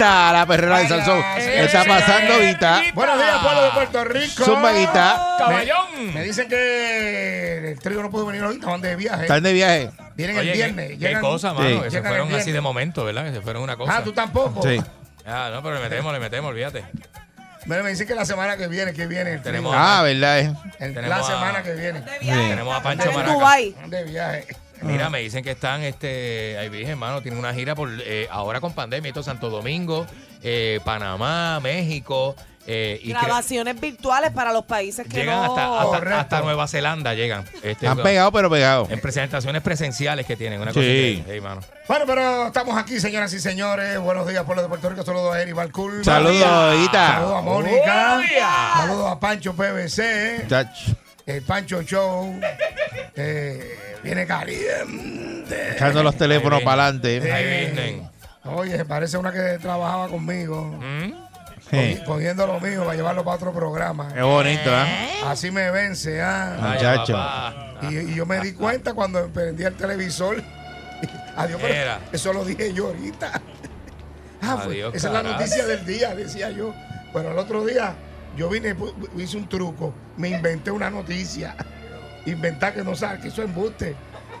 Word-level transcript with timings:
Guita, 0.00 0.32
la 0.32 0.46
perrera 0.46 0.78
de 0.78 0.88
Salsón. 0.88 1.20
Vaya, 1.20 1.62
Está 1.62 1.84
pasando 1.84 2.38
Guita. 2.40 2.82
Buenos 2.94 3.18
días, 3.18 3.36
pueblo 3.42 3.62
de 3.64 3.70
Puerto 3.72 4.04
Rico. 4.04 4.44
Zumba 4.46 4.72
Guita. 4.72 5.34
Caballón. 5.38 6.14
Me 6.14 6.22
dicen 6.22 6.48
que 6.48 7.72
el 7.72 7.78
trío 7.80 8.00
no 8.00 8.10
pudo 8.10 8.24
venir 8.24 8.42
hoy, 8.42 8.54
estaban 8.54 8.80
de 8.80 8.96
viaje. 8.96 9.22
Están 9.24 9.42
de 9.42 9.52
viaje. 9.52 9.90
Vienen 10.14 10.38
Oye, 10.38 10.52
el 10.52 10.56
viernes. 10.56 10.88
qué, 10.92 10.96
llegan- 10.96 11.20
cosa, 11.20 11.52
mano, 11.52 11.68
Sí. 11.68 11.80
que 11.82 11.90
se 11.90 12.02
fueron 12.02 12.34
así 12.34 12.50
de 12.50 12.62
momento, 12.62 13.04
¿verdad? 13.04 13.26
Que 13.26 13.32
se 13.32 13.40
fueron 13.42 13.62
una 13.62 13.76
cosa. 13.76 13.98
Ah, 13.98 14.02
tú 14.02 14.12
tampoco. 14.12 14.62
Sí. 14.62 14.80
Ah, 15.26 15.50
no, 15.52 15.62
pero 15.62 15.74
le 15.74 15.82
metemos, 15.82 16.10
le 16.14 16.18
metemos, 16.18 16.48
olvídate. 16.50 16.82
Mira, 17.66 17.82
me 17.82 17.90
dicen 17.90 18.06
que 18.08 18.14
la 18.14 18.24
semana 18.24 18.56
que 18.56 18.68
viene, 18.68 18.94
que 18.94 19.06
viene 19.06 19.34
el. 19.34 19.42
Tenemos- 19.42 19.74
Ah, 19.76 20.00
¿verdad? 20.02 20.38
eh. 20.40 20.54
El- 20.78 20.94
la 20.94 21.16
a- 21.16 21.22
semana 21.22 21.62
que 21.62 21.74
viene. 21.74 22.02
Sí. 22.22 22.26
Tenemos 22.30 22.74
a 22.74 22.82
Pancho 22.82 23.10
En 23.10 23.16
Maraca. 23.16 23.86
De 23.86 24.04
viaje. 24.04 24.46
Mira, 24.82 25.10
me 25.10 25.20
dicen 25.20 25.44
que 25.44 25.50
están, 25.52 25.82
este, 25.82 26.56
ahí 26.58 26.68
vi, 26.68 26.84
hermano, 26.84 27.22
tienen 27.22 27.38
una 27.38 27.52
gira 27.52 27.74
por, 27.74 27.90
eh, 28.04 28.28
ahora 28.30 28.60
con 28.60 28.72
pandemia, 28.72 29.08
esto 29.08 29.22
Santo 29.22 29.50
Domingo, 29.50 30.06
eh, 30.42 30.80
Panamá, 30.84 31.60
México, 31.60 32.34
eh, 32.66 33.00
y 33.02 33.10
Grabaciones 33.10 33.80
virtuales 33.80 34.30
para 34.32 34.52
los 34.52 34.64
países 34.64 35.06
que 35.08 35.16
llegan 35.20 35.44
no... 35.44 35.56
hasta, 35.80 36.20
hasta, 36.20 36.40
Nueva 36.42 36.68
Zelanda, 36.68 37.14
llegan. 37.14 37.44
Este, 37.56 37.70
Están 37.70 38.02
pegados, 38.02 38.32
pero 38.32 38.50
pegados. 38.50 38.90
En 38.90 39.00
presentaciones 39.00 39.62
presenciales 39.62 40.26
que 40.26 40.36
tienen, 40.36 40.60
una 40.60 40.70
Sí. 40.72 40.78
cosa 40.78 40.86
increíble, 40.86 41.24
hey, 41.26 41.40
mano. 41.40 41.62
Bueno, 41.88 42.04
pero 42.06 42.46
estamos 42.46 42.76
aquí, 42.78 43.00
señoras 43.00 43.32
y 43.32 43.40
señores. 43.40 43.98
Buenos 43.98 44.28
días, 44.28 44.44
pueblo 44.44 44.62
de 44.62 44.68
Puerto 44.68 44.88
Rico. 44.88 45.02
Saludos 45.02 45.34
a 45.34 45.42
Eri 45.42 45.52
Balcour. 45.52 46.04
Saludos, 46.04 46.76
Guita. 46.78 47.14
Saludos 47.14 47.38
a 47.38 47.42
Mónica. 47.42 48.20
Saludos 48.76 49.12
a 49.12 49.18
Pancho 49.20 49.54
PBC. 49.54 50.46
Chach. 50.48 50.68
El 51.26 51.42
Pancho 51.42 51.82
Show. 51.82 52.38
Eh, 53.16 53.78
viene 54.02 54.26
caliente. 54.26 55.72
Echando 55.72 56.02
los 56.02 56.16
teléfonos 56.16 56.62
para 56.62 56.84
adelante. 56.86 57.32
Ahí 57.32 57.44
Eh, 57.44 57.72
vienen. 57.74 58.10
Oye, 58.44 58.84
parece 58.84 59.16
una 59.18 59.32
que 59.32 59.58
trabajaba 59.60 60.08
conmigo. 60.08 60.78
¿Mm? 60.80 61.12
cogi- 61.70 62.04
Cogiendo 62.04 62.46
lo 62.46 62.58
mío 62.58 62.82
para 62.84 62.96
llevarlo 62.96 63.22
para 63.24 63.36
otro 63.36 63.52
programa. 63.52 64.12
Qué 64.12 64.22
bonito, 64.22 64.70
¿eh? 64.70 65.20
Así 65.24 65.50
me 65.50 65.70
vence, 65.70 66.20
¿ah? 66.20 66.56
Vaya, 66.60 66.96
Muchacho. 66.96 67.90
Y, 67.92 67.98
y 68.12 68.14
yo 68.14 68.26
me 68.26 68.40
di 68.40 68.52
cuenta 68.54 68.92
cuando 68.94 69.28
prendí 69.28 69.62
el 69.64 69.74
televisor. 69.76 70.42
Adiós, 71.36 71.60
pero 71.62 71.98
eso 72.12 72.32
lo 72.32 72.44
dije 72.44 72.72
yo 72.74 72.88
ahorita. 72.88 73.40
Ah, 74.42 74.58
fue- 74.64 74.72
Adiós, 74.74 74.94
esa 74.94 75.06
es 75.08 75.12
la 75.14 75.22
noticia 75.22 75.66
del 75.66 75.84
día, 75.86 76.14
decía 76.14 76.50
yo. 76.50 76.74
Pero 77.12 77.30
el 77.32 77.38
otro 77.38 77.64
día 77.64 77.94
yo 78.36 78.48
vine, 78.48 78.74
hice 79.16 79.36
un 79.36 79.48
truco, 79.48 79.92
me 80.16 80.28
inventé 80.28 80.70
una 80.70 80.90
noticia. 80.90 81.54
Inventar 82.26 82.74
que 82.74 82.82
no 82.84 82.94
sabe, 82.94 83.20
que 83.20 83.28
eso 83.28 83.42
es 83.42 83.48
embuste. 83.48 83.96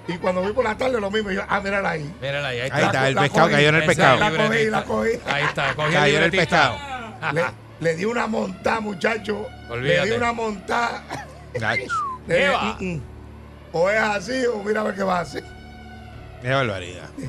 Y 0.08 0.16
cuando 0.18 0.42
vi 0.42 0.52
por 0.52 0.64
la 0.64 0.76
tarde 0.76 1.00
lo 1.00 1.10
mismo, 1.10 1.30
yo, 1.30 1.42
ah, 1.48 1.60
mírala 1.60 1.90
ahí. 1.90 2.14
Mírala 2.20 2.48
ahí, 2.48 2.60
ahí 2.60 2.66
está. 2.66 2.76
Ahí 2.78 2.84
está, 2.86 3.08
el 3.08 3.14
pescado 3.16 3.42
cogí. 3.42 3.54
cayó 3.54 3.68
en 3.68 3.74
el 3.76 3.86
pescado. 3.86 4.18
La 4.18 4.30
cogí, 4.30 4.64
la 4.70 4.84
cogí. 4.84 5.10
Ahí 5.26 5.44
está, 5.44 5.74
cogió 5.74 5.92
Cayó 5.92 6.16
en 6.18 6.22
el 6.24 6.30
pescado. 6.30 6.76
Le, 7.32 7.42
le 7.80 7.96
di 7.96 8.04
una 8.04 8.26
montada, 8.26 8.80
muchacho. 8.80 9.46
Le 9.68 9.72
Olvídate. 9.74 10.10
di 10.10 10.16
una 10.16 10.32
montada. 10.32 11.02
Le 11.54 11.86
¿Qué 12.36 12.48
va? 12.48 12.76
"Mm, 12.80 12.84
mm". 12.94 13.02
O 13.72 13.88
es 13.90 14.00
así 14.00 14.46
o 14.46 14.62
mira 14.62 14.80
a 14.80 14.84
ver 14.84 14.94
qué 14.94 15.02
va 15.02 15.18
a 15.18 15.20
hacer. 15.20 15.44
Qué 16.42 16.48
barbaridad. 16.50 17.08
Yo 17.18 17.24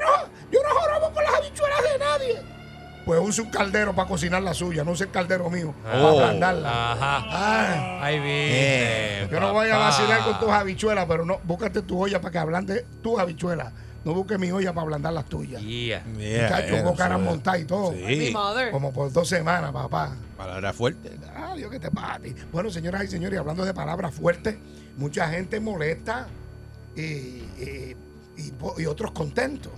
no, 0.00 0.28
yo 0.50 0.60
no 0.62 0.68
jorobo 0.80 1.12
con 1.12 1.24
las 1.24 1.34
habichuelas 1.34 1.82
de 1.82 1.98
nadie. 1.98 2.42
Pues 3.06 3.20
use 3.22 3.40
un 3.40 3.50
caldero 3.50 3.94
para 3.94 4.08
cocinar 4.08 4.42
la 4.42 4.52
suya, 4.52 4.82
no 4.84 4.90
use 4.90 5.04
el 5.04 5.10
caldero 5.12 5.48
mío 5.48 5.72
para 5.84 6.02
Oh. 6.02 6.18
ablandarla. 6.20 6.92
Ajá. 6.92 7.24
Ah, 7.30 8.04
Ahí 8.04 8.16
viene. 8.18 9.22
Eh, 9.22 9.28
yo 9.30 9.38
no 9.40 9.52
voy 9.52 9.68
a 9.70 9.76
vacilar 9.78 10.24
con 10.24 10.40
tus 10.40 10.48
habichuelas, 10.50 11.06
pero 11.06 11.24
no, 11.24 11.38
búscate 11.44 11.82
tu 11.82 12.02
olla 12.02 12.20
para 12.20 12.32
que 12.32 12.38
ablande 12.38 12.84
tus 13.02 13.18
habichuelas. 13.18 13.72
No 14.04 14.12
busques 14.12 14.38
mi 14.40 14.50
olla 14.52 14.72
para 14.72 14.82
ablandar 14.82 15.12
las 15.12 15.24
tuyas. 15.26 15.62
Yeah. 15.62 16.04
Yeah, 16.18 16.60
eh, 16.66 16.82
hubo 16.82 16.94
caras 16.96 17.20
montadas 17.20 17.60
y 17.60 17.64
todo. 17.64 17.92
Mi 17.92 18.26
Sí. 18.28 18.34
Como 18.72 18.92
por 18.92 19.12
dos 19.12 19.28
semanas, 19.28 19.70
papá. 19.72 20.16
Palabra 20.36 20.72
fuerte. 20.72 21.12
Ah, 21.34 21.54
Dios 21.56 21.70
que 21.70 21.78
te 21.80 21.90
pate. 21.90 22.34
Bueno, 22.52 22.70
señoras 22.70 23.04
y 23.04 23.08
señores, 23.08 23.38
hablando 23.38 23.64
de 23.64 23.72
palabras 23.72 24.12
fuertes, 24.14 24.56
mucha 24.96 25.28
gente 25.30 25.58
molesta 25.60 26.26
y, 26.96 27.00
y- 27.00 27.96
y 28.36 28.52
y 28.78 28.86
otros 28.86 29.12
contentos. 29.12 29.72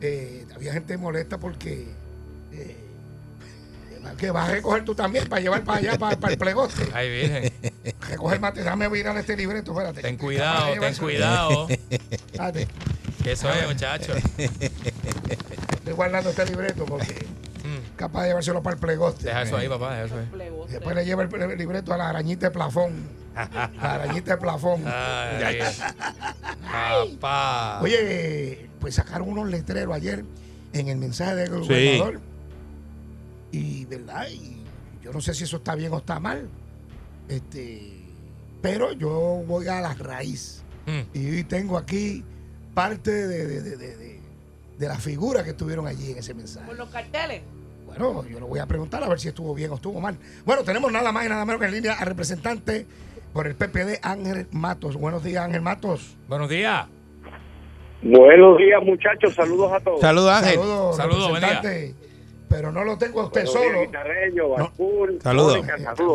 Eh, 0.00 0.46
había 0.54 0.72
gente 0.72 0.96
molesta 0.98 1.38
porque 1.38 1.86
eh, 2.52 2.76
que 4.18 4.30
vas 4.30 4.48
a 4.48 4.52
recoger 4.52 4.84
tú 4.84 4.94
también 4.94 5.28
para 5.28 5.40
llevar 5.42 5.64
para 5.64 5.78
allá, 5.78 5.98
para, 5.98 6.16
para 6.18 6.32
el 6.32 6.38
plegoste. 6.38 6.88
Ahí 6.92 7.10
viene. 7.10 7.52
Recoger 8.08 8.40
mate, 8.40 8.62
dame 8.62 8.88
virar 8.88 9.16
este 9.16 9.36
libreto, 9.36 9.72
espérate. 9.72 10.02
Ten 10.02 10.16
cuidado, 10.16 10.68
Para 10.74 10.80
ten 10.80 10.94
cuidado. 10.96 11.68
Espérate, 11.68 12.68
Que 13.22 13.32
eso 13.32 13.50
es, 13.50 13.68
muchacho. 13.68 14.12
estoy 14.36 15.92
guardando 15.94 16.30
este 16.30 16.46
libreto 16.46 16.84
porque 16.84 17.26
Mm. 17.62 17.96
capaz 17.96 18.22
de 18.22 18.28
llevárselo 18.28 18.62
para 18.62 18.74
el 18.74 18.80
plegoste. 18.80 19.24
Deja 19.26 19.42
eso 19.42 19.56
ahí, 19.56 19.68
papá, 19.68 19.94
deja 19.94 20.06
eso 20.06 20.16
ahí. 20.18 20.50
Después 20.68 20.96
le 20.96 21.04
lleva 21.04 21.22
el, 21.22 21.58
libreto 21.58 21.94
a 21.94 21.96
la 21.96 22.08
arañita 22.08 22.46
de 22.46 22.50
plafón. 22.50 23.08
La 23.34 23.94
arañita 23.94 24.32
de 24.32 24.36
plafón. 24.38 24.82
Ay, 24.84 25.60
papá. 27.20 27.80
Oye, 27.82 28.68
pues 28.80 28.96
sacaron 28.96 29.28
unos 29.28 29.48
letreros 29.48 29.94
ayer 29.94 30.24
en 30.72 30.88
el 30.88 30.96
mensaje 30.98 31.36
del 31.36 31.50
Sí. 31.62 31.98
gobernador. 31.98 32.20
Y, 33.52 33.84
¿verdad? 33.84 34.26
Y 34.30 34.56
yo 35.04 35.12
no 35.12 35.20
sé 35.20 35.34
si 35.34 35.44
eso 35.44 35.58
está 35.58 35.74
bien 35.74 35.92
o 35.92 35.98
está 35.98 36.18
mal. 36.18 36.48
Este, 37.28 38.00
pero 38.60 38.92
yo 38.92 39.42
voy 39.46 39.68
a 39.68 39.80
la 39.80 39.94
raíz. 39.94 40.62
Mm. 40.86 41.16
Y 41.18 41.30
hoy 41.30 41.44
tengo 41.44 41.76
aquí 41.78 42.24
parte 42.74 43.10
de, 43.12 43.46
de, 43.46 43.62
de, 43.62 43.76
de, 43.76 43.96
de- 43.96 44.22
de 44.78 44.88
las 44.88 45.00
figuras 45.00 45.44
que 45.44 45.50
estuvieron 45.50 45.86
allí 45.86 46.10
en 46.10 46.18
ese 46.18 46.34
mensaje. 46.34 46.66
Por 46.66 46.76
los 46.76 46.88
carteles. 46.88 47.42
Bueno, 47.86 48.26
yo 48.26 48.40
le 48.40 48.46
voy 48.46 48.58
a 48.58 48.66
preguntar 48.66 49.04
a 49.04 49.08
ver 49.08 49.20
si 49.20 49.28
estuvo 49.28 49.54
bien 49.54 49.70
o 49.70 49.74
estuvo 49.76 50.00
mal. 50.00 50.16
Bueno, 50.44 50.64
tenemos 50.64 50.90
nada 50.90 51.12
más 51.12 51.24
y 51.26 51.28
nada 51.28 51.44
menos 51.44 51.60
que 51.60 51.66
en 51.68 51.72
línea 51.74 51.92
al 51.92 52.06
representante 52.06 52.86
por 53.32 53.46
el 53.46 53.54
PPD, 53.54 54.00
Ángel 54.02 54.48
Matos. 54.50 54.96
Buenos 54.96 55.22
días, 55.22 55.44
Ángel 55.44 55.60
Matos. 55.60 56.16
Buenos 56.26 56.48
días. 56.48 56.86
Buenos 58.02 58.58
días, 58.58 58.82
muchachos. 58.82 59.34
Saludos 59.34 59.72
a 59.72 59.80
todos. 59.80 60.00
Saludos, 60.00 60.30
Ángel. 60.32 60.54
Saludos, 60.54 60.96
Saludos, 60.96 61.28
buen 61.30 61.42
día. 61.42 61.60
Pero 62.52 62.70
no 62.70 62.84
lo 62.84 62.98
tengo 62.98 63.22
a 63.22 63.24
usted 63.24 63.46
solo. 63.46 63.80
guitarreño, 63.80 64.44
Saludos. 65.22 65.64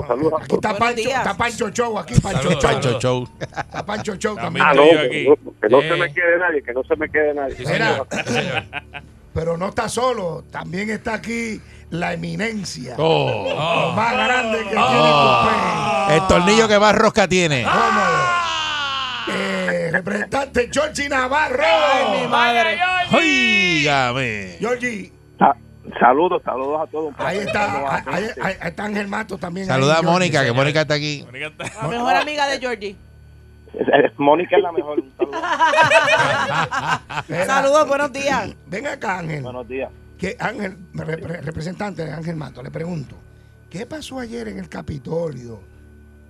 Saludos, 0.08 0.42
Aquí 0.44 0.56
está 0.56 0.78
Pancho, 0.78 1.10
está 1.10 1.34
Pancho 1.38 1.70
Show, 1.72 1.98
aquí 2.00 2.20
Pancho 2.20 2.50
Show. 2.52 2.60
Pancho 2.62 3.00
Show. 3.00 3.28
Está 3.42 3.86
Pancho 3.86 4.16
Show 4.16 4.36
También. 4.36 4.66
Ah, 4.68 4.74
no, 4.76 4.84
que 4.84 5.26
no, 5.28 5.36
que 5.60 5.70
no 5.70 5.82
Eh. 5.82 5.90
se 5.90 5.96
me 5.96 6.14
quede 6.14 6.38
nadie, 6.40 6.62
que 6.64 6.74
no 6.74 6.84
se 6.84 6.96
me 6.96 7.10
quede 7.10 7.34
nadie. 7.34 7.56
Sí, 7.56 7.64
Mira. 7.66 8.04
Pero 9.34 9.58
no 9.58 9.70
está 9.70 9.90
solo, 9.90 10.44
también 10.52 10.90
está 10.92 11.16
aquí 11.16 11.60
la 11.90 12.14
eminencia. 12.14 12.96
Oh. 12.98 13.88
Lo 13.90 13.92
más 13.94 14.14
grande 14.14 14.60
que 14.70 14.76
Oh. 14.78 15.48
tiene 16.08 16.16
El 16.18 16.28
tornillo 16.28 16.68
que 16.68 16.80
más 16.80 16.96
rosca 16.96 17.28
tiene. 17.28 17.66
Eh, 19.30 19.90
representante 19.92 20.70
Georgie 20.72 21.10
Navarro. 21.10 21.64
Ay, 21.64 22.22
mi 22.22 22.28
madre. 22.28 22.80
Óigame. 23.12 24.56
Georgie, 24.60 25.12
Sa- 25.38 25.56
Saludos, 26.00 26.42
saludos 26.44 26.82
a 26.82 26.92
todos. 26.92 27.14
Ahí 27.18 27.38
está, 27.40 27.66
ahí, 27.66 27.80
nuevamente. 27.82 28.42
ahí- 28.42 28.56
ahí 28.62 28.70
está 28.70 28.84
Ángel 28.86 29.08
Mato 29.08 29.38
también. 29.38 29.66
Saluda 29.68 29.96
ahí, 29.98 30.00
a 30.06 30.10
Mónica, 30.10 30.44
que 30.46 30.52
Mónica 30.52 30.82
está 30.82 30.94
aquí. 30.96 31.26
La 31.82 31.88
mejor 31.88 32.16
amiga 32.16 32.48
de 32.48 32.60
Georgie. 32.60 32.96
Mónica 34.18 34.58
es 34.58 34.64
la 34.64 34.72
mejor. 34.72 35.04
Saludos, 37.46 37.88
buenos 37.88 38.12
días. 38.12 38.56
Ven 38.68 38.88
acá, 38.88 39.20
Ángel. 39.20 39.44
Buenos 39.44 39.68
días. 39.68 39.92
que 40.18 40.36
Ángel, 40.40 40.76
repre- 40.94 41.42
representante 41.42 42.04
de 42.04 42.12
Ángel 42.12 42.36
Mato, 42.36 42.64
le 42.64 42.72
pregunto, 42.72 43.16
¿qué 43.70 43.86
pasó 43.86 44.20
ayer 44.20 44.48
en 44.48 44.58
el 44.58 44.68
Capitolio? 44.68 45.60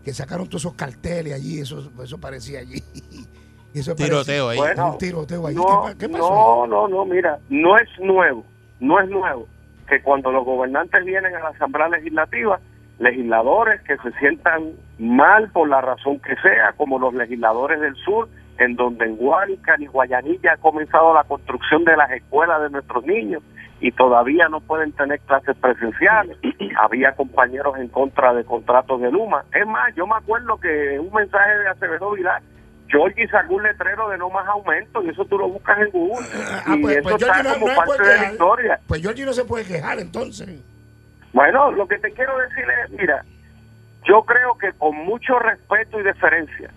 Que 0.04 0.14
sacaron 0.14 0.48
todos 0.48 0.64
esos 0.64 0.74
carteles 0.74 1.34
allí, 1.34 1.60
eso, 1.62 1.90
eso 2.04 2.18
parecía 2.18 2.60
allí. 2.60 2.84
Eso 3.74 3.92
parecía- 3.96 4.06
Tiroteo 4.08 4.50
ahí. 4.50 4.58
Bueno, 4.58 4.92
un 4.94 4.98
tiroteo 4.98 5.46
ahí. 5.48 5.54
No, 5.56 5.86
¿Qué, 5.90 5.98
qué 6.00 6.10
pasó? 6.10 6.30
no, 6.30 6.68
no, 6.68 6.88
no, 6.88 7.06
mira, 7.06 7.38
no 7.50 7.78
es 7.78 7.88
nuevo, 8.00 8.44
no 8.80 9.00
es 9.00 9.10
nuevo 9.10 9.48
que 9.88 10.02
cuando 10.02 10.32
los 10.32 10.44
gobernantes 10.46 11.04
vienen 11.06 11.36
a 11.36 11.40
la 11.40 11.50
Asamblea 11.50 11.90
Legislativa, 11.90 12.60
legisladores 13.00 13.82
que 13.82 13.98
se 13.98 14.12
sientan 14.20 14.72
mal 15.00 15.50
por 15.52 15.70
la 15.70 15.82
razón 15.82 16.20
que 16.20 16.36
sea, 16.38 16.74
como 16.76 17.00
los 17.00 17.14
legisladores 17.14 17.80
del 17.80 17.96
sur, 17.96 18.28
en 18.58 18.76
donde 18.76 19.06
en 19.06 19.18
Guánica 19.18 19.78
ni 19.78 19.86
Guayanilla 19.86 20.54
ha 20.54 20.58
comenzado 20.58 21.14
la 21.14 21.24
construcción 21.24 21.84
de 21.86 21.96
las 21.96 22.12
escuelas 22.12 22.62
de 22.62 22.70
nuestros 22.72 23.06
niños 23.06 23.44
y 23.80 23.92
todavía 23.92 24.50
no 24.50 24.60
pueden 24.62 24.92
tener 24.94 25.20
clases 25.22 25.56
presenciales. 25.58 26.38
Había 26.80 27.16
compañeros 27.16 27.78
en 27.78 27.88
contra 27.90 28.34
de 28.34 28.44
contratos 28.44 29.00
de 29.02 29.12
Luma. 29.12 29.46
Es 29.54 29.68
más, 29.68 29.94
yo 29.96 30.08
me 30.08 30.16
acuerdo 30.16 30.58
que 30.60 31.00
un 31.00 31.14
mensaje 31.14 31.58
de 31.60 31.68
Acevedo 31.68 32.12
Vilar, 32.12 32.42
Georgie 32.88 33.28
sacó 33.28 33.56
un 33.56 33.64
letrero 33.64 34.10
de 34.10 34.18
no 34.18 34.30
más 34.30 34.48
aumento 34.48 35.04
y 35.04 35.10
eso 35.10 35.26
tú 35.26 35.38
lo 35.38 35.50
buscas 35.50 35.78
en 35.80 35.92
Google. 35.92 36.26
Ah, 36.34 36.76
y 36.76 36.82
pues, 36.82 36.98
eso 36.98 37.04
pues 37.04 37.22
está 37.22 37.34
Georgie 37.34 37.50
no, 37.50 37.60
como 37.60 37.68
no 37.68 37.76
parte 37.76 37.96
puede 37.98 38.14
de 38.14 38.20
la 38.20 38.32
historia. 38.32 38.80
Pues 38.88 39.02
Georgie 39.02 39.26
no 39.26 39.34
se 39.34 39.46
puede 39.46 39.66
quejar 39.66 40.00
entonces. 40.00 40.62
Bueno, 41.34 41.72
lo 41.72 41.88
que 41.88 41.98
te 42.00 42.12
quiero 42.12 42.38
decir 42.38 42.66
es, 42.84 42.92
mira, 42.92 43.24
yo 44.06 44.24
creo 44.24 44.58
que 44.58 44.72
con 44.74 44.96
mucho 44.96 45.38
respeto 45.40 46.00
y 46.00 46.04
deferencia, 46.04 46.72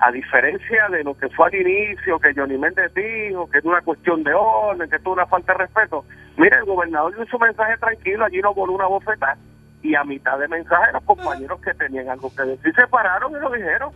a 0.00 0.12
diferencia 0.12 0.88
de 0.90 1.02
lo 1.02 1.16
que 1.16 1.28
fue 1.30 1.46
al 1.46 1.54
inicio, 1.54 2.18
que 2.20 2.34
Johnny 2.34 2.58
Méndez 2.58 2.92
dijo, 2.94 3.48
que 3.50 3.58
es 3.58 3.64
una 3.64 3.80
cuestión 3.80 4.22
de 4.22 4.32
orden, 4.32 4.88
que 4.88 4.96
es 4.96 5.06
una 5.06 5.26
falta 5.26 5.52
de 5.52 5.58
respeto, 5.58 6.04
mira, 6.36 6.58
el 6.58 6.64
gobernador 6.64 7.14
dio 7.16 7.26
su 7.26 7.38
mensaje 7.38 7.76
tranquilo, 7.78 8.24
allí 8.24 8.40
no 8.40 8.54
voló 8.54 8.74
una 8.74 8.86
bofetada, 8.86 9.36
y 9.82 9.94
a 9.94 10.04
mitad 10.04 10.38
de 10.38 10.48
mensaje 10.48 10.92
los 10.92 11.02
compañeros 11.04 11.60
que 11.60 11.74
tenían 11.74 12.08
algo 12.10 12.30
que 12.34 12.42
decir 12.42 12.74
se 12.74 12.86
pararon 12.86 13.32
y 13.32 13.40
lo 13.40 13.50
dijeron. 13.50 13.90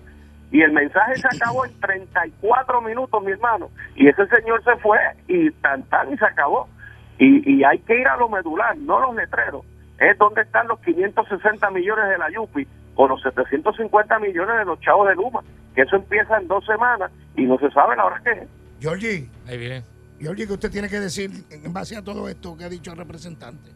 Y 0.53 0.61
el 0.61 0.73
mensaje 0.73 1.17
se 1.17 1.27
acabó 1.35 1.65
en 1.65 1.73
34 1.81 2.83
minutos, 2.83 3.25
mi 3.25 3.33
hermano. 3.33 3.71
Y 3.97 4.07
ese 4.07 4.27
señor 4.27 4.63
se 4.63 4.77
fue 4.77 4.99
y 5.27 5.51
tan 5.51 5.83
tan 5.85 6.13
y 6.13 6.19
se 6.19 6.27
acabó. 6.27 6.69
Y, 7.19 7.51
y 7.51 7.65
hay 7.65 7.79
que 7.81 7.99
ir 7.99 8.07
a 8.07 8.17
lo 8.17 8.29
medular, 8.29 8.77
no 8.77 9.01
los 9.01 9.17
letreros. 9.17 9.65
Es 9.99 10.17
donde 10.19 10.43
están 10.43 10.69
los 10.69 10.79
560 10.81 11.71
millones 11.71 12.09
de 12.11 12.19
la 12.19 12.31
Yupi 12.31 12.67
o 12.97 13.09
los 13.09 13.23
750 13.23 14.19
millones 14.19 14.59
de 14.59 14.65
los 14.67 14.79
chavos 14.81 15.09
de 15.09 15.15
Luma. 15.15 15.43
Que 15.75 15.83
eso 15.83 15.97
empieza 15.97 16.37
en 16.37 16.49
dos 16.49 16.65
semanas 16.67 17.11
y 17.35 17.45
no 17.45 17.59
se 17.59 17.71
sabe 17.71 17.97
la 17.97 18.05
hora 18.05 18.21
que 18.23 18.31
es. 18.33 18.49
Georgie, 18.79 19.31
Ahí 19.49 19.57
viene. 19.57 19.83
Georgie, 20.21 20.47
¿qué 20.47 20.53
usted 20.53 20.71
tiene 20.71 20.89
que 20.89 21.01
decir 21.01 21.31
en 21.51 21.73
base 21.73 21.97
a 21.97 22.03
todo 22.03 22.29
esto 22.29 22.57
que 22.57 22.65
ha 22.65 22.69
dicho 22.69 22.93
el 22.93 22.99
representante? 22.99 23.71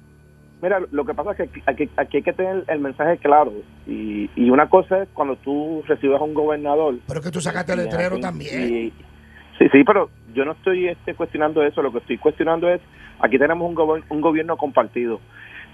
Mira, 0.62 0.80
lo 0.90 1.04
que 1.04 1.12
pasa 1.14 1.32
es 1.32 1.36
que 1.36 1.60
aquí, 1.66 1.88
aquí- 1.96 2.12
hay 2.16 2.22
que 2.22 2.32
tener 2.32 2.64
el 2.68 2.80
mensaje 2.80 3.18
claro. 3.18 3.52
Y, 3.86 4.30
y 4.36 4.50
una 4.50 4.68
cosa 4.68 5.02
es 5.02 5.08
cuando 5.12 5.36
tú 5.36 5.82
recibes 5.86 6.18
a 6.20 6.24
un 6.24 6.32
gobernador. 6.34 6.94
Pero 7.06 7.20
que 7.20 7.30
tú 7.30 7.40
sacaste 7.40 7.72
el 7.74 7.80
letrero 7.84 8.16
y- 8.16 8.20
también. 8.20 8.62
y- 8.74 8.90
sí, 9.58 9.68
sí, 9.70 9.84
pero 9.84 10.08
yo 10.34 10.44
no 10.44 10.52
estoy 10.52 10.88
este, 10.88 11.14
cuestionando 11.14 11.62
eso. 11.62 11.82
Lo 11.82 11.92
que 11.92 11.98
estoy 11.98 12.16
cuestionando 12.18 12.68
es, 12.70 12.80
aquí 13.20 13.38
tenemos 13.38 13.70
un, 13.70 14.02
un 14.08 14.20
gobierno 14.20 14.56
compartido. 14.56 15.20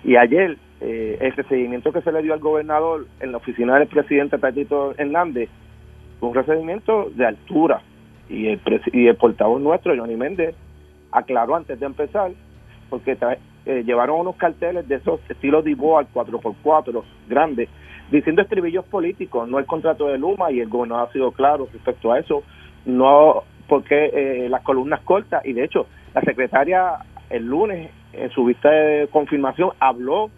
Y 0.04 0.16
ayer, 0.16 0.58
eh, 0.80 1.16
el 1.20 1.32
recibimiento 1.32 1.92
que 1.92 2.02
se 2.02 2.10
le 2.10 2.22
dio 2.22 2.34
al 2.34 2.40
gobernador 2.40 3.06
en 3.20 3.30
la 3.30 3.38
oficina 3.38 3.78
del 3.78 3.86
presidente 3.86 4.36
Tatito 4.38 4.94
Hernández 4.98 5.48
fue 6.18 6.30
un 6.30 6.34
recibimiento 6.34 7.08
de 7.14 7.24
altura. 7.26 7.82
Y 8.28 8.48
el, 8.48 8.60
y 8.92 9.06
el 9.06 9.14
portavoz 9.14 9.60
nuestro, 9.62 9.96
Johnny 9.96 10.16
Méndez, 10.16 10.56
aclaró 11.12 11.54
antes 11.54 11.78
de 11.78 11.86
empezar, 11.86 12.32
porque 12.90 13.16
eh, 13.64 13.82
llevaron 13.84 14.20
unos 14.20 14.36
carteles 14.36 14.88
de 14.88 14.96
esos 14.96 15.20
estilos 15.28 15.64
de 15.64 15.72
al 15.72 16.12
4x4 16.12 17.02
grandes, 17.28 17.68
diciendo 18.10 18.42
estribillos 18.42 18.84
políticos, 18.86 19.48
no 19.48 19.58
el 19.58 19.66
contrato 19.66 20.08
de 20.08 20.18
Luma, 20.18 20.50
y 20.50 20.60
el 20.60 20.68
gobernador 20.68 21.08
ha 21.08 21.12
sido 21.12 21.32
claro 21.32 21.68
respecto 21.72 22.12
a 22.12 22.18
eso, 22.18 22.42
no 22.84 23.44
porque 23.68 24.10
eh, 24.12 24.48
las 24.48 24.62
columnas 24.62 25.00
cortas, 25.02 25.44
y 25.46 25.52
de 25.52 25.64
hecho, 25.64 25.86
la 26.14 26.20
secretaria 26.22 26.98
el 27.30 27.46
lunes, 27.46 27.90
en 28.12 28.30
su 28.30 28.44
vista 28.44 28.70
de 28.70 29.08
confirmación, 29.08 29.70
habló 29.80 30.30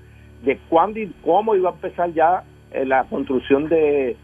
de 0.44 0.58
cuándo 0.68 1.00
y 1.00 1.12
cómo 1.24 1.56
iba 1.56 1.70
a 1.70 1.72
empezar 1.72 2.12
ya 2.12 2.44
eh, 2.72 2.84
la 2.84 3.04
construcción 3.04 3.68
de 3.68 4.16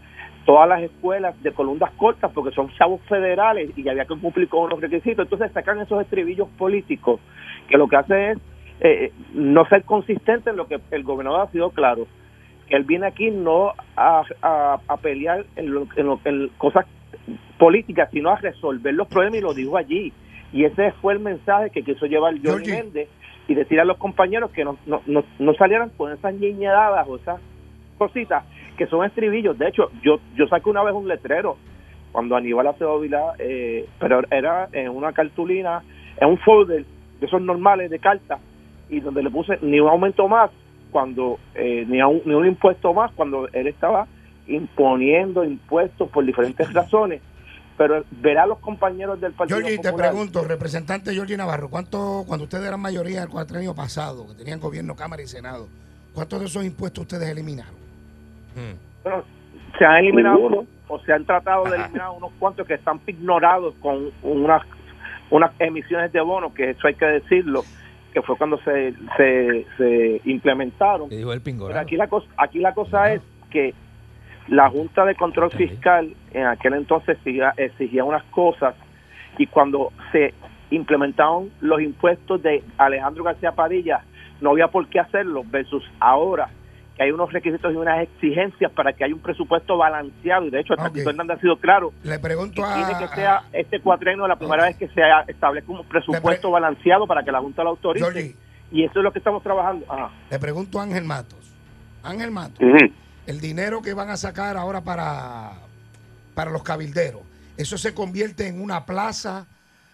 todas 0.45 0.69
las 0.69 0.81
escuelas 0.81 1.41
de 1.43 1.51
columnas 1.51 1.91
cortas, 1.97 2.31
porque 2.33 2.55
son 2.55 2.69
chavos 2.77 3.01
federales 3.09 3.77
y 3.77 3.87
había 3.89 4.05
que 4.05 4.17
cumplir 4.17 4.47
con 4.47 4.63
unos 4.65 4.79
requisitos. 4.79 5.25
Entonces 5.25 5.51
sacan 5.51 5.79
esos 5.81 6.01
estribillos 6.01 6.47
políticos, 6.57 7.19
que 7.67 7.77
lo 7.77 7.87
que 7.87 7.97
hace 7.97 8.31
es 8.31 8.37
eh, 8.81 9.11
no 9.33 9.65
ser 9.67 9.83
consistente 9.83 10.49
en 10.49 10.57
lo 10.57 10.67
que 10.67 10.79
el 10.91 11.03
gobernador 11.03 11.41
ha 11.47 11.51
sido 11.51 11.69
claro. 11.69 12.07
Que 12.67 12.75
él 12.75 12.83
viene 12.83 13.07
aquí 13.07 13.31
no 13.31 13.73
a, 13.95 14.23
a- 14.41 14.79
a 14.87 14.97
pelear 14.97 15.45
en, 15.55 15.73
lo- 15.73 15.87
en 15.95 16.05
lo- 16.07 16.19
en 16.25 16.49
cosas 16.57 16.85
políticas, 17.57 18.09
sino 18.11 18.29
a 18.31 18.35
resolver 18.37 18.93
los 18.93 19.07
problemas 19.07 19.39
y 19.39 19.41
lo 19.41 19.53
dijo 19.53 19.77
allí. 19.77 20.11
Y 20.53 20.65
ese 20.65 20.91
fue 20.93 21.13
el 21.13 21.19
mensaje 21.19 21.69
que 21.69 21.83
quiso 21.83 22.05
llevar 22.05 22.33
Johnny. 22.43 22.67
Méndez 22.71 23.09
y 23.47 23.53
decir 23.55 23.79
a 23.79 23.85
los 23.85 23.97
compañeros 23.97 24.51
que 24.51 24.63
no, 24.63 24.77
no, 24.85 25.01
no, 25.07 25.23
no 25.39 25.53
salieran 25.55 25.89
con 25.97 26.11
esas 26.11 26.33
ñiñadas 26.33 27.07
o 27.07 27.15
esas 27.17 27.39
cositas 27.97 28.43
que 28.77 28.87
son 28.87 29.05
estribillos. 29.05 29.57
De 29.57 29.67
hecho, 29.67 29.91
yo 30.03 30.19
yo 30.35 30.47
saqué 30.47 30.69
una 30.69 30.83
vez 30.83 30.93
un 30.93 31.07
letrero 31.07 31.57
cuando 32.11 32.35
Aníbal 32.35 32.67
Acevedo 32.67 32.99
Vilá, 32.99 33.33
eh, 33.39 33.85
pero 33.99 34.21
era 34.31 34.67
en 34.73 34.89
una 34.89 35.11
cartulina, 35.13 35.81
en 36.19 36.29
un 36.29 36.37
folder 36.39 36.85
de 37.19 37.25
esos 37.25 37.41
normales 37.41 37.89
de 37.89 37.99
cartas, 37.99 38.39
y 38.91 38.99
donde 38.99 39.23
le 39.23 39.31
puse 39.31 39.57
ni 39.61 39.79
un 39.79 39.89
aumento 39.89 40.27
más, 40.27 40.51
cuando 40.91 41.39
eh, 41.55 41.85
ni, 41.87 41.99
a 41.99 42.07
un, 42.07 42.21
ni 42.25 42.35
un 42.35 42.45
impuesto 42.45 42.93
más, 42.93 43.11
cuando 43.13 43.47
él 43.53 43.67
estaba 43.67 44.05
imponiendo 44.47 45.43
impuestos 45.43 46.09
por 46.09 46.25
diferentes 46.25 46.71
razones. 46.73 47.21
Pero 47.77 48.03
verá 48.11 48.43
a 48.43 48.47
los 48.47 48.59
compañeros 48.59 49.19
del 49.19 49.31
Partido 49.31 49.59
Georgie, 49.59 49.77
te 49.77 49.89
Popular, 49.89 50.11
pregunto, 50.11 50.43
representante 50.43 51.13
Georgie 51.13 51.37
Navarro, 51.37 51.69
¿cuánto, 51.69 52.25
cuando 52.27 52.43
ustedes 52.43 52.67
eran 52.67 52.81
mayoría 52.81 53.23
el 53.23 53.29
cuatrenio 53.29 53.73
pasado, 53.73 54.27
que 54.27 54.35
tenían 54.35 54.59
gobierno, 54.59 54.95
Cámara 54.95 55.23
y 55.23 55.27
Senado, 55.27 55.67
¿cuántos 56.13 56.41
de 56.41 56.45
esos 56.47 56.65
impuestos 56.65 57.03
ustedes 57.03 57.29
eliminaron? 57.29 57.73
Hmm. 58.53 58.75
bueno, 59.03 59.23
se 59.79 59.85
han 59.85 59.95
eliminado 59.95 60.35
Ninguno. 60.35 60.67
o 60.89 60.99
se 60.99 61.13
han 61.13 61.25
tratado 61.25 61.63
de 61.63 61.77
eliminar 61.77 62.09
unos 62.09 62.31
cuantos 62.37 62.67
que 62.67 62.73
están 62.73 62.99
ignorados 63.07 63.73
con 63.81 64.11
unas 64.21 64.61
unas 65.31 65.51
emisiones 65.59 66.11
de 66.11 66.19
bonos, 66.19 66.53
que 66.53 66.71
eso 66.71 66.87
hay 66.87 66.95
que 66.95 67.05
decirlo, 67.05 67.63
que 68.13 68.21
fue 68.21 68.37
cuando 68.37 68.57
se, 68.59 68.93
se, 69.17 69.65
se 69.77 70.21
implementaron. 70.25 71.09
¿Qué 71.09 71.17
dijo 71.17 71.33
el 71.33 71.41
Pero 71.41 71.79
aquí 71.79 71.95
la 71.95 72.07
cosa, 72.07 72.27
aquí 72.37 72.59
la 72.59 72.73
cosa 72.73 73.13
es 73.13 73.21
que 73.49 73.73
la 74.47 74.69
Junta 74.69 75.05
de 75.05 75.15
Control. 75.15 75.51
Fiscal 75.51 76.13
en 76.33 76.45
aquel 76.45 76.73
entonces 76.73 77.17
exigía, 77.17 77.53
exigía 77.57 78.03
unas 78.03 78.23
cosas 78.25 78.75
y 79.37 79.47
cuando 79.47 79.91
se 80.11 80.33
implementaron 80.71 81.51
los 81.61 81.81
impuestos 81.81 82.41
de 82.41 82.63
Alejandro 82.77 83.23
García 83.23 83.53
Padilla 83.53 84.03
no 84.39 84.51
había 84.51 84.67
por 84.67 84.87
qué 84.87 84.99
hacerlo 84.99 85.43
versus 85.45 85.83
ahora 85.99 86.49
que 87.01 87.05
hay 87.05 87.11
unos 87.11 87.33
requisitos 87.33 87.73
y 87.73 87.75
unas 87.75 88.03
exigencias 88.03 88.71
para 88.73 88.93
que 88.93 89.03
haya 89.03 89.15
un 89.15 89.21
presupuesto 89.21 89.75
balanceado 89.75 90.45
y 90.45 90.51
de 90.51 90.59
hecho 90.59 90.73
el 90.73 90.79
Ok. 90.79 90.85
Tatito 90.85 91.09
Hernández 91.09 91.37
ha 91.37 91.41
sido 91.41 91.57
claro 91.57 91.91
Le 92.03 92.11
que 92.13 92.19
pregunto 92.19 92.63
a... 92.63 92.75
tiene 92.75 92.99
que 92.99 93.15
sea 93.15 93.43
este 93.51 93.79
cuatrenio 93.79 94.27
la 94.27 94.35
primera 94.35 94.65
vez 94.65 94.77
que 94.77 94.87
se 94.89 95.01
establezca 95.27 95.71
un 95.71 95.83
presupuesto 95.85 96.51
balanceado 96.51 97.07
para 97.07 97.23
que 97.23 97.31
la 97.31 97.39
Junta 97.39 97.63
lo 97.63 97.71
autorice 97.71 98.35
y 98.71 98.83
eso 98.83 98.99
es 98.99 99.03
lo 99.03 99.11
que 99.11 99.17
estamos 99.17 99.41
trabajando. 99.41 99.85
Ajá. 99.89 100.11
le 100.29 100.39
pregunto 100.39 100.79
a 100.79 100.83
Ángel 100.83 101.03
Matos. 101.03 101.39
Ángel 102.03 102.31
Matos, 102.31 102.59
el 103.25 103.41
dinero 103.41 103.81
que 103.81 103.93
van 103.93 104.09
a 104.09 104.17
sacar 104.17 104.55
ahora 104.55 104.81
para, 104.81 105.53
para 106.35 106.51
los 106.51 106.63
cabilderos, 106.63 107.21
eso 107.57 107.77
se 107.77 107.93
convierte 107.93 108.47
en 108.47 108.61
una 108.61 108.85
plaza, 108.85 109.47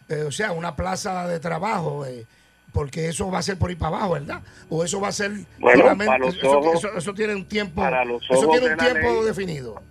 eh, 0.09 0.23
o 0.23 0.31
sea, 0.31 0.51
una 0.51 0.75
plaza 0.75 1.27
de 1.27 1.39
trabajo, 1.39 2.05
eh, 2.05 2.25
porque 2.73 3.07
eso 3.07 3.29
va 3.31 3.39
a 3.39 3.41
ser 3.41 3.57
por 3.57 3.71
ir 3.71 3.77
para 3.77 3.95
abajo, 3.97 4.13
¿verdad? 4.13 4.41
O 4.69 4.83
eso 4.83 4.99
va 5.01 5.07
a 5.07 5.11
ser 5.11 5.31
Bueno, 5.59 5.83
para 5.97 6.17
los 6.19 6.35
eso, 6.37 6.59
ojos- 6.59 6.75
eso- 6.75 6.97
eso 6.97 7.13
tiene 7.13 7.35
un 7.35 7.45
tiempo, 7.47 7.81
para 7.81 8.05
los 8.05 8.23
eso 8.23 8.33
ojos 8.33 8.49
tiene 8.59 8.65
un 8.73 8.77
de 8.77 8.83
tiempo 8.85 9.13
ley. 9.13 9.25
definido. 9.25 9.81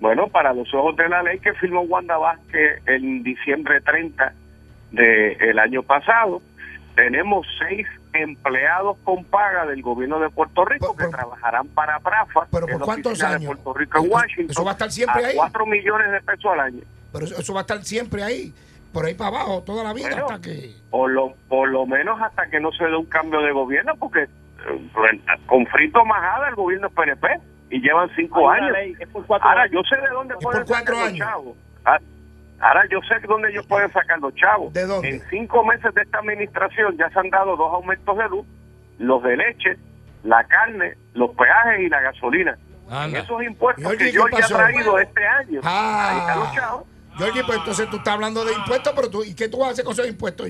Bueno, 0.00 0.28
para 0.28 0.52
los 0.52 0.72
ojos 0.74 0.96
de 0.96 1.08
la 1.08 1.22
ley 1.22 1.38
que 1.38 1.52
firmó 1.54 1.82
Wanda 1.82 2.16
Vázquez 2.18 2.82
en 2.86 3.22
diciembre 3.22 3.80
30 3.80 4.32
del 4.90 5.58
año 5.58 5.82
pasado, 5.82 6.42
tenemos 6.96 7.46
seis 7.58 7.86
empleados 8.12 8.98
con 9.04 9.24
paga 9.24 9.64
del 9.64 9.80
gobierno 9.80 10.18
de 10.18 10.28
Puerto 10.28 10.64
Rico 10.64 10.88
Por- 10.94 10.96
que 11.06 11.10
trabajarán 11.10 11.68
para 11.68 11.98
PRAFA, 12.00 12.46
¿Pero 12.50 12.66
por 12.66 12.80
cuántos 12.84 13.22
años? 13.22 13.40
de 13.40 13.46
Puerto 13.46 13.74
Rico 13.74 13.98
en 13.98 14.04
Eso- 14.04 14.12
Washington, 14.14 14.50
eso 14.50 14.64
va 14.64 14.70
a 14.70 14.74
estar 14.74 14.90
siempre 14.92 15.24
a 15.24 15.28
ahí. 15.28 15.36
4 15.36 15.64
millones 15.66 16.10
de 16.12 16.20
pesos 16.20 16.52
al 16.52 16.60
año. 16.60 16.80
Pero 17.12 17.24
eso, 17.24 17.38
eso 17.40 17.54
va 17.54 17.60
a 17.60 17.62
estar 17.62 17.82
siempre 17.84 18.22
ahí. 18.22 18.52
Por 18.92 19.04
ahí 19.06 19.14
para 19.14 19.28
abajo 19.30 19.62
toda 19.64 19.84
la 19.84 19.92
vida 19.92 20.08
Bueno. 20.10 20.26
hasta 20.26 20.40
que. 20.40 20.74
Por 20.90 21.10
lo, 21.10 21.34
por 21.48 21.68
lo 21.68 21.86
menos 21.86 22.20
hasta 22.20 22.46
que 22.50 22.60
no 22.60 22.70
se 22.72 22.84
dé 22.84 22.96
un 22.96 23.06
cambio 23.06 23.40
de 23.40 23.52
gobierno, 23.52 23.94
porque 23.96 24.22
eh, 24.24 25.20
con 25.46 25.66
Frito 25.66 26.04
Majada 26.04 26.48
el 26.48 26.54
gobierno 26.54 26.88
es 26.88 26.92
PNP 26.94 27.28
y 27.70 27.80
llevan 27.80 28.10
cinco 28.16 28.50
años. 28.50 28.70
ley, 28.72 28.94
es 29.00 29.08
por 29.08 29.24
cuatro 29.26 29.48
Ahora, 29.48 29.62
años. 29.62 29.72
yo 29.74 29.96
sé 29.96 30.00
de 30.02 30.08
dónde 30.08 30.34
Es 30.34 30.44
pueden 30.44 30.66
sacar 30.66 30.94
los 30.94 31.14
chavos. 31.14 31.56
Ah, 31.84 31.98
Ahora, 32.60 32.82
yo 32.90 33.00
sé 33.08 33.18
de 33.18 33.26
dónde 33.26 33.48
ellos 33.50 33.66
pueden 33.66 33.90
sacar 33.92 34.20
los 34.20 34.32
chavos. 34.36 34.72
¿De 34.72 34.86
dónde? 34.86 35.08
En 35.08 35.20
cinco 35.30 35.64
meses 35.64 35.92
de 35.94 36.02
esta 36.02 36.18
administración 36.18 36.96
ya 36.96 37.10
se 37.10 37.18
han 37.18 37.28
dado 37.30 37.56
dos 37.56 37.72
aumentos 37.74 38.16
de 38.16 38.28
luz, 38.28 38.46
los 38.98 39.20
de 39.24 39.36
leche, 39.36 39.76
la 40.22 40.44
carne, 40.44 40.94
los 41.14 41.30
peajes 41.34 41.80
y 41.80 41.88
la 41.88 42.00
gasolina. 42.02 42.56
Anda. 42.88 43.18
Esos 43.20 43.42
impuestos 43.42 43.90
que 43.92 43.96
¿qué 43.98 44.12
yo 44.12 44.26
ya 44.28 44.38
he 44.44 44.48
traído 44.48 44.98
este 44.98 45.26
año. 45.26 45.60
Ahí 45.64 46.18
están 46.18 46.38
los 46.38 46.48
Ah. 46.48 46.52
chavos. 46.54 46.84
Georgie, 47.18 47.42
pues 47.44 47.58
entonces 47.58 47.88
tú 47.90 47.96
estás 47.96 48.14
hablando 48.14 48.44
de 48.44 48.52
impuestos, 48.54 48.92
pero 48.96 49.10
tú, 49.10 49.22
¿y 49.24 49.34
qué 49.34 49.48
tú 49.48 49.58
vas 49.58 49.68
a 49.68 49.72
hacer 49.72 49.84
con 49.84 49.92
esos 49.92 50.08
impuestos? 50.08 50.48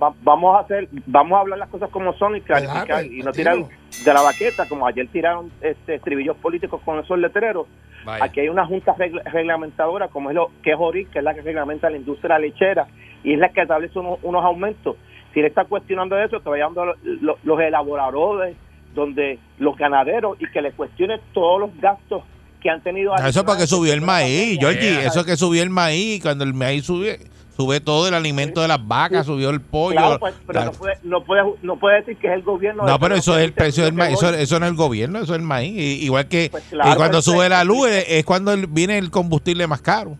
Va- 0.00 0.14
vamos 0.22 0.56
a 0.56 0.60
hacer, 0.60 0.88
vamos 1.06 1.36
a 1.36 1.40
hablar 1.40 1.58
las 1.58 1.68
cosas 1.68 1.90
como 1.90 2.12
son 2.14 2.36
y 2.36 2.40
clarificar 2.40 2.86
Claro, 2.86 3.06
y 3.06 3.20
no 3.20 3.32
tirar 3.32 3.56
de 4.04 4.12
la 4.14 4.22
baqueta 4.22 4.68
como 4.68 4.86
ayer 4.86 5.06
tiraron 5.08 5.50
este 5.60 5.94
estribillos 5.96 6.36
políticos 6.38 6.80
con 6.84 6.98
esos 6.98 7.18
letreros. 7.18 7.66
Vaya. 8.04 8.24
Aquí 8.24 8.40
hay 8.40 8.48
una 8.48 8.66
junta 8.66 8.94
regla- 8.98 9.22
reglamentadora 9.24 10.08
como 10.08 10.30
es 10.30 10.34
lo 10.34 10.50
que 10.62 10.72
es 10.72 10.76
ORIC, 10.78 11.10
que 11.10 11.18
es 11.20 11.24
la 11.24 11.34
que 11.34 11.42
reglamenta 11.42 11.88
la 11.88 11.98
industria 11.98 12.38
lechera 12.38 12.88
y 13.22 13.34
es 13.34 13.38
la 13.38 13.50
que 13.50 13.62
establece 13.62 13.98
unos, 13.98 14.18
unos 14.22 14.44
aumentos. 14.44 14.96
Si 15.32 15.40
él 15.40 15.46
está 15.46 15.64
cuestionando 15.66 16.18
eso, 16.18 16.40
que 16.42 16.48
vayan 16.48 16.74
los, 16.74 16.96
los, 17.04 17.42
los 17.44 17.60
elaboradores, 17.60 18.56
donde 18.94 19.38
los 19.58 19.76
ganaderos 19.76 20.36
y 20.40 20.50
que 20.50 20.60
le 20.62 20.72
cuestione 20.72 21.20
todos 21.32 21.60
los 21.60 21.70
gastos 21.80 22.22
que 22.62 22.70
han 22.70 22.82
tenido. 22.82 23.12
Ah, 23.14 23.28
Eso 23.28 23.40
es 23.40 23.44
porque 23.46 23.66
subió 23.66 23.92
el 23.92 24.00
maíz, 24.00 24.58
Georgie. 24.60 24.80
Yeah. 24.90 25.06
Eso 25.06 25.20
es 25.20 25.26
que 25.26 25.36
subió 25.36 25.62
el 25.62 25.70
maíz. 25.70 26.22
Cuando 26.22 26.44
el 26.44 26.54
maíz 26.54 26.84
sube, 26.84 27.18
sube 27.56 27.80
todo 27.80 28.08
el 28.08 28.14
alimento 28.14 28.60
de 28.62 28.68
las 28.68 28.86
vacas, 28.86 29.26
subió 29.26 29.50
el 29.50 29.60
pollo. 29.60 29.96
Claro, 29.96 30.18
pues, 30.18 30.34
pero 30.46 30.58
la- 30.60 30.64
no 30.66 30.72
puede, 30.72 30.94
no, 31.02 31.24
puede, 31.24 31.42
no 31.62 31.76
puede 31.78 31.96
decir 32.00 32.16
que 32.16 32.28
es 32.28 32.32
el 32.34 32.42
gobierno. 32.42 32.84
No, 32.86 32.98
pero 32.98 33.14
eso 33.16 33.36
es 33.38 33.44
el 33.44 33.52
precio 33.52 33.84
del 33.84 33.92
maíz, 33.94 34.14
eso, 34.16 34.32
eso 34.34 34.58
no 34.60 34.66
es 34.66 34.70
el 34.70 34.76
gobierno, 34.76 35.18
eso 35.18 35.34
es 35.34 35.38
el 35.40 35.44
maíz. 35.44 35.72
Y- 35.76 36.04
igual 36.04 36.28
que 36.28 36.48
Pues 36.50 36.64
claro, 36.70 36.90
y 36.92 36.94
cuando 36.94 37.20
sube 37.22 37.48
la 37.48 37.64
luz 37.64 37.88
es, 37.88 38.04
es 38.08 38.24
cuando 38.24 38.52
el- 38.52 38.66
viene 38.66 38.98
el 38.98 39.10
combustible 39.10 39.66
más 39.66 39.80
caro. 39.82 40.16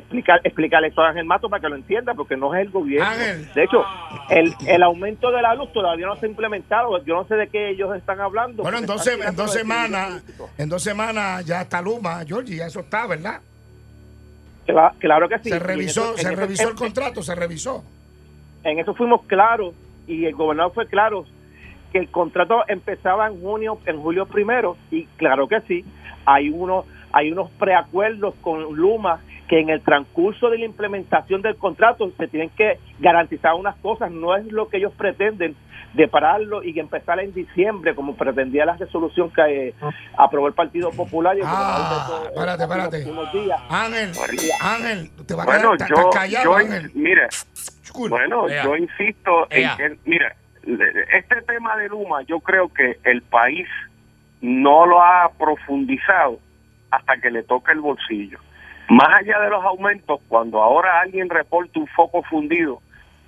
Explicar, 0.00 0.40
explicarle 0.44 0.88
esto 0.88 1.00
a 1.02 1.08
Ángel 1.10 1.24
Mato 1.24 1.48
para 1.48 1.60
que 1.62 1.68
lo 1.68 1.76
entienda, 1.76 2.12
porque 2.14 2.36
no 2.36 2.54
es 2.54 2.62
el 2.66 2.70
gobierno. 2.70 3.08
Ángel. 3.08 3.48
De 3.54 3.64
hecho, 3.64 3.84
el, 4.28 4.52
el 4.66 4.82
aumento 4.82 5.30
de 5.30 5.40
la 5.42 5.54
luz 5.54 5.72
todavía 5.72 6.06
no 6.06 6.16
se 6.16 6.26
ha 6.26 6.28
implementado. 6.28 7.02
Yo 7.04 7.14
no 7.14 7.24
sé 7.26 7.36
de 7.36 7.48
qué 7.48 7.70
ellos 7.70 7.96
están 7.96 8.20
hablando. 8.20 8.62
Bueno, 8.62 8.78
en 8.78 8.86
porque 8.86 8.98
dos, 8.98 9.06
están 9.06 9.20
sem- 9.26 9.28
en 9.30 9.36
dos 9.36 9.52
semanas, 9.52 10.24
en 10.58 10.68
dos 10.68 10.82
semanas 10.82 11.44
ya 11.46 11.62
está 11.62 11.80
Luma, 11.80 12.24
Georgie, 12.26 12.56
ya 12.56 12.66
eso 12.66 12.80
está, 12.80 13.06
¿verdad? 13.06 13.40
Cla- 14.66 14.92
Claro 14.98 15.28
que 15.28 15.38
sí. 15.38 15.50
Se 15.50 15.58
revisó, 15.58 16.02
eso- 16.14 16.16
se 16.18 16.28
eso- 16.28 16.36
revisó 16.40 16.68
el 16.68 16.74
contrato, 16.74 17.22
se 17.22 17.34
revisó. 17.34 17.84
En 18.64 18.78
eso 18.78 18.94
fuimos 18.94 19.22
claros 19.26 19.74
y 20.06 20.26
el 20.26 20.34
gobernador 20.34 20.72
fue 20.74 20.86
claro 20.86 21.24
que 21.92 21.98
el 21.98 22.10
contrato 22.10 22.62
empezaba 22.68 23.26
en 23.26 23.40
junio, 23.40 23.78
en 23.86 24.00
julio 24.00 24.26
primero 24.26 24.76
y 24.90 25.06
claro 25.16 25.48
que 25.48 25.60
sí, 25.62 25.84
hay 26.26 26.50
unos 26.50 26.84
hay 27.12 27.32
unos 27.32 27.50
preacuerdos 27.52 28.34
con 28.40 28.62
Luma 28.76 29.18
que 29.50 29.58
en 29.58 29.68
el 29.68 29.80
transcurso 29.82 30.48
de 30.48 30.58
la 30.58 30.64
implementación 30.64 31.42
del 31.42 31.56
contrato 31.56 32.08
se 32.16 32.28
tienen 32.28 32.50
que 32.50 32.78
garantizar 33.00 33.54
unas 33.54 33.74
cosas, 33.78 34.08
no 34.12 34.36
es 34.36 34.46
lo 34.46 34.68
que 34.68 34.76
ellos 34.76 34.92
pretenden 34.96 35.56
de 35.92 36.06
pararlo 36.06 36.62
y 36.62 36.78
empezar 36.78 37.18
en 37.18 37.34
diciembre 37.34 37.96
como 37.96 38.14
pretendía 38.14 38.64
la 38.64 38.76
resolución 38.76 39.28
que 39.32 39.70
eh, 39.70 39.74
aprobó 40.16 40.46
el 40.46 40.54
Partido 40.54 40.92
Popular 40.92 41.36
y 41.36 41.40
Ah, 41.44 42.20
espérate, 42.32 42.62
espérate. 42.62 43.10
unos 43.10 43.32
días. 43.32 43.60
Ángel, 43.68 44.10
Ángel, 44.62 45.10
te 45.26 45.34
va 45.34 45.42
a 45.42 45.46
Bueno, 45.46 45.72
quedar, 45.72 45.90
estás- 45.90 46.04
yo, 46.04 46.10
callado, 46.10 46.44
yo 46.44 46.54
Ángel. 46.54 46.92
Bueno, 48.08 48.48
Ea. 48.48 48.62
yo 48.62 48.76
insisto 48.76 49.48
Ea. 49.50 49.76
en 49.80 49.96
que, 49.96 49.98
mira, 50.08 50.32
este 51.12 51.42
tema 51.42 51.76
de 51.76 51.88
Luma, 51.88 52.22
yo 52.22 52.38
creo 52.38 52.68
que 52.72 52.98
el 53.02 53.22
país 53.22 53.66
no 54.40 54.86
lo 54.86 55.02
ha 55.02 55.28
profundizado 55.36 56.38
hasta 56.92 57.16
que 57.16 57.32
le 57.32 57.42
toque 57.42 57.72
el 57.72 57.80
bolsillo. 57.80 58.38
Más 58.90 59.08
allá 59.20 59.38
de 59.40 59.50
los 59.50 59.64
aumentos, 59.64 60.20
cuando 60.28 60.60
ahora 60.62 61.00
alguien 61.00 61.30
reporte 61.30 61.78
un 61.78 61.86
foco 61.86 62.22
fundido 62.24 62.80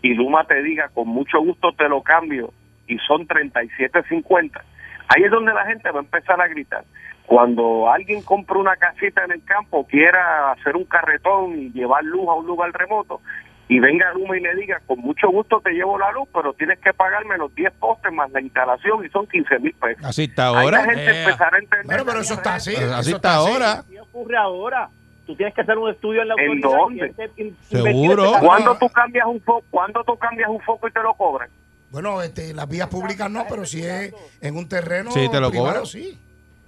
y 0.02 0.12
Luma 0.14 0.44
te 0.44 0.60
diga, 0.62 0.88
con 0.88 1.06
mucho 1.08 1.38
gusto 1.40 1.72
te 1.72 1.88
lo 1.88 2.02
cambio, 2.02 2.52
y 2.88 2.98
son 2.98 3.26
37.50, 3.28 4.60
ahí 5.08 5.22
es 5.22 5.30
donde 5.30 5.54
la 5.54 5.64
gente 5.66 5.88
va 5.90 6.00
a 6.00 6.02
empezar 6.02 6.40
a 6.40 6.48
gritar. 6.48 6.84
Cuando 7.26 7.88
alguien 7.90 8.22
compra 8.22 8.58
una 8.58 8.76
casita 8.76 9.24
en 9.24 9.30
el 9.32 9.44
campo, 9.44 9.86
quiera 9.86 10.50
hacer 10.50 10.74
un 10.76 10.84
carretón 10.84 11.56
y 11.56 11.70
llevar 11.70 12.02
luz 12.04 12.28
a 12.28 12.34
un 12.34 12.46
lugar 12.46 12.72
remoto, 12.72 13.20
y 13.68 13.78
venga 13.78 14.12
Luma 14.12 14.36
y 14.36 14.40
le 14.40 14.54
diga, 14.56 14.80
con 14.86 14.98
mucho 14.98 15.28
gusto 15.30 15.60
te 15.60 15.70
llevo 15.70 15.96
la 15.96 16.10
luz, 16.12 16.28
pero 16.34 16.52
tienes 16.54 16.80
que 16.80 16.92
pagarme 16.92 17.38
los 17.38 17.54
10 17.54 17.72
postes 17.74 18.12
más 18.12 18.30
la 18.32 18.40
instalación 18.40 19.04
y 19.06 19.08
son 19.10 19.26
15 19.28 19.58
mil 19.60 19.72
pesos. 19.74 20.04
Así 20.04 20.24
está 20.24 20.48
Ahí 20.48 20.54
la 20.54 20.60
ahora. 20.62 20.84
gente 20.84 21.04
Ea. 21.04 21.20
empezará 21.24 21.56
a 21.56 21.60
entender. 21.60 21.86
Bueno, 21.86 22.04
pero 22.04 22.18
eso 22.20 22.34
está 22.34 22.56
así. 22.56 22.74
Así 22.74 23.12
está 23.12 23.34
ahora. 23.36 23.84
¿Qué 23.88 24.00
ocurre 24.00 24.36
ahora? 24.36 24.88
Tú 25.32 25.36
tienes 25.36 25.54
que 25.54 25.62
hacer 25.62 25.78
un 25.78 25.90
estudio 25.90 26.20
en 26.22 26.28
la 26.28 26.34
¿En 26.38 26.62
autoridad. 26.64 27.06
dónde? 27.16 27.52
Seguro. 27.62 28.32
¿Cuándo 28.40 28.76
tú 28.78 28.86
cambias 28.90 29.26
un 29.26 29.40
foco? 29.40 29.64
¿Cuándo 29.70 30.04
tú 30.04 30.14
cambias 30.16 30.48
un 30.50 30.60
foco 30.60 30.88
y 30.88 30.92
te 30.92 31.02
lo 31.02 31.14
cobran? 31.14 31.48
Bueno, 31.90 32.20
este, 32.20 32.52
las 32.52 32.68
vías 32.68 32.88
públicas 32.88 33.30
no, 33.30 33.44
pero 33.48 33.64
si 33.64 33.82
es 33.82 34.14
en 34.42 34.56
un 34.56 34.68
terreno 34.68 35.10
Sí, 35.10 35.28
te 35.30 35.40
lo 35.40 35.48
privado, 35.50 35.68
cobran. 35.70 35.86
sí. 35.86 36.18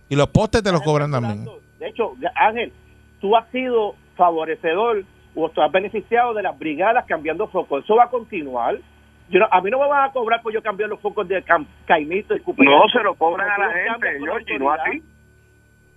Y 0.09 0.17
los 0.17 0.29
postes 0.29 0.63
te 0.63 0.73
los 0.73 0.81
cobran 0.83 1.11
también. 1.11 1.45
De 1.79 1.89
hecho, 1.89 2.15
Ángel, 2.37 2.73
tú 3.21 3.37
has 3.37 3.47
sido 3.51 3.95
favorecedor 4.17 5.05
o 5.35 5.49
tú 5.51 5.61
has 5.61 5.71
beneficiado 5.71 6.33
de 6.33 6.43
las 6.43 6.59
brigadas 6.59 7.05
cambiando 7.07 7.47
focos. 7.49 7.85
Eso 7.85 7.97
va 7.97 8.05
a 8.05 8.09
continuar. 8.11 8.77
Yo 9.29 9.41
no- 9.41 9.49
a 9.51 9.61
mí 9.61 9.71
no 9.71 9.79
me 9.79 9.89
van 9.89 10.09
a 10.09 10.13
cobrar 10.13 10.41
por 10.43 10.53
yo 10.55 10.63
cambiar 10.63 10.89
los 10.89 11.01
focos 11.01 11.27
de 11.29 11.43
Caimito. 11.87 12.35
No, 12.59 12.83
se 12.93 13.03
lo 13.03 13.15
cobran 13.15 13.51
a 13.51 13.59
la 13.59 13.73
gente, 13.73 14.19
con 14.19 14.27
Georgie, 14.29 14.59
no 14.59 14.71
a 14.71 14.77
ti. 14.85 15.03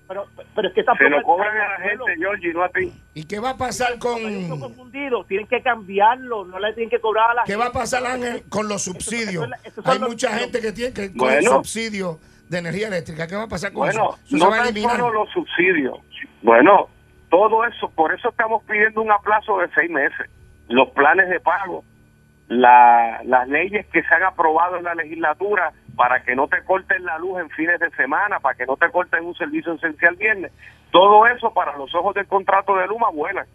Pero, 0.08 0.26
pero 0.56 0.68
es 0.70 0.74
que 0.74 0.84
tampoco 0.84 1.04
Se 1.10 1.16
lo 1.16 1.22
cobran 1.24 1.58
a 1.58 1.70
la 1.70 1.90
gente, 1.90 2.16
Georgie, 2.18 2.54
no 2.54 2.64
a 2.64 2.70
ti. 2.70 2.94
¿Y 3.14 3.26
qué 3.26 3.40
va 3.40 3.50
a 3.52 3.58
pasar 3.58 4.00
con 4.00 4.16
hay 4.16 4.36
un 4.46 4.50
foco 4.60 4.70
fundido, 4.74 5.24
tienen 5.26 5.48
que 5.48 5.62
cambiarlo, 5.62 6.46
no 6.46 6.60
le 6.60 6.74
tienen 6.74 6.90
que 6.90 7.00
cobrar 7.02 7.32
a 7.32 7.34
la 7.34 7.44
qué 7.44 7.52
gente. 7.54 7.64
va 7.66 7.70
a 7.70 7.74
pasar 7.74 8.06
Ángel 8.06 8.44
con 8.50 8.68
los 8.70 8.84
subsidios? 8.84 9.44
eso 9.44 9.44
es 9.44 9.50
la- 9.50 9.58
Hay 9.58 9.68
eso 9.68 9.82
son 9.84 10.02
mucha 10.10 10.30
los- 10.32 10.40
gente 10.40 10.62
que 10.62 10.72
tiene 10.72 10.94
que 10.94 11.10
con 11.10 11.18
Bueno. 11.28 11.52
subsidios 11.52 12.18
de 12.48 12.58
energía 12.60 12.88
eléctrica. 12.88 13.28
¿Qué 13.28 13.36
va 13.36 13.44
a 13.44 13.48
pasar 13.50 13.74
con 13.74 13.82
Bueno, 13.88 14.12
eso? 14.16 14.20
Eso 14.36 14.38
no 14.46 14.50
tan 14.52 14.68
eliminar. 14.68 14.98
solo 14.98 15.12
los 15.14 15.30
subsidios. 15.32 15.98
Bueno, 16.42 16.88
todo 17.30 17.66
eso, 17.66 17.90
por 17.90 18.14
eso 18.14 18.30
estamos 18.30 18.64
pidiendo 18.64 19.02
un 19.02 19.12
aplazo 19.12 19.58
de 19.58 19.68
seis 19.76 19.90
meses. 19.92 20.30
Los 20.70 20.90
planes 20.92 21.28
de 21.30 21.40
pago, 21.42 21.84
la- 22.48 23.22
las 23.26 23.48
leyes 23.50 23.86
que 23.88 24.02
se 24.04 24.14
han 24.14 24.24
aprobado 24.24 24.78
en 24.78 24.84
la 24.86 24.96
legislatura 24.96 25.74
para 25.98 26.22
que 26.24 26.36
no 26.36 26.48
te 26.48 26.64
corten 26.64 27.04
la 27.04 27.18
luz 27.18 27.40
en 27.42 27.50
fines 27.50 27.80
de 27.80 27.90
semana, 27.90 28.40
para 28.40 28.56
que 28.56 28.68
no 28.68 28.78
te 28.78 28.90
corten 28.92 29.26
un 29.26 29.36
servicio 29.36 29.74
esencial 29.74 30.16
viernes. 30.16 30.52
Todo 30.92 31.26
eso 31.26 31.52
para 31.54 31.76
los 31.76 31.94
ojos 31.96 32.14
del 32.14 32.28
contrato 32.28 32.76
de 32.78 32.88
Luma 32.88 33.10
vuela. 33.10 33.46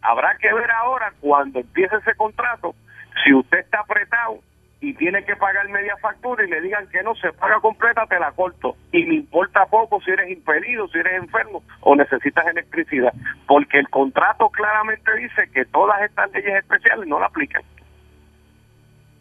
Habrá 0.00 0.36
que 0.38 0.52
ver 0.52 0.70
ahora 0.70 1.12
cuando 1.20 1.60
empiece 1.60 1.94
ese 1.96 2.14
contrato 2.16 2.74
si 3.22 3.32
usted 3.34 3.58
está 3.58 3.80
apretado 3.80 4.40
y 4.80 4.94
tiene 4.94 5.22
que 5.24 5.36
pagar 5.36 5.68
media 5.68 5.96
factura 5.98 6.44
y 6.44 6.50
le 6.50 6.62
digan 6.62 6.88
que 6.88 7.02
no 7.02 7.14
se 7.14 7.32
paga 7.34 7.60
completa, 7.60 8.04
te 8.06 8.18
la 8.18 8.32
corto. 8.32 8.74
Y 8.90 9.04
me 9.04 9.14
importa 9.14 9.66
poco 9.66 10.00
si 10.00 10.10
eres 10.10 10.30
impedido, 10.30 10.88
si 10.88 10.98
eres 10.98 11.22
enfermo 11.22 11.62
o 11.82 11.94
necesitas 11.94 12.46
electricidad. 12.46 13.12
Porque 13.46 13.78
el 13.78 13.88
contrato 13.90 14.48
claramente 14.48 15.14
dice 15.14 15.48
que 15.52 15.66
todas 15.66 16.02
estas 16.02 16.32
leyes 16.32 16.56
especiales 16.56 17.06
no 17.06 17.20
la 17.20 17.26
aplican. 17.26 17.62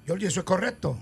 Georgie, 0.05 0.27
¿eso 0.27 0.39
es 0.39 0.45
correcto? 0.45 0.97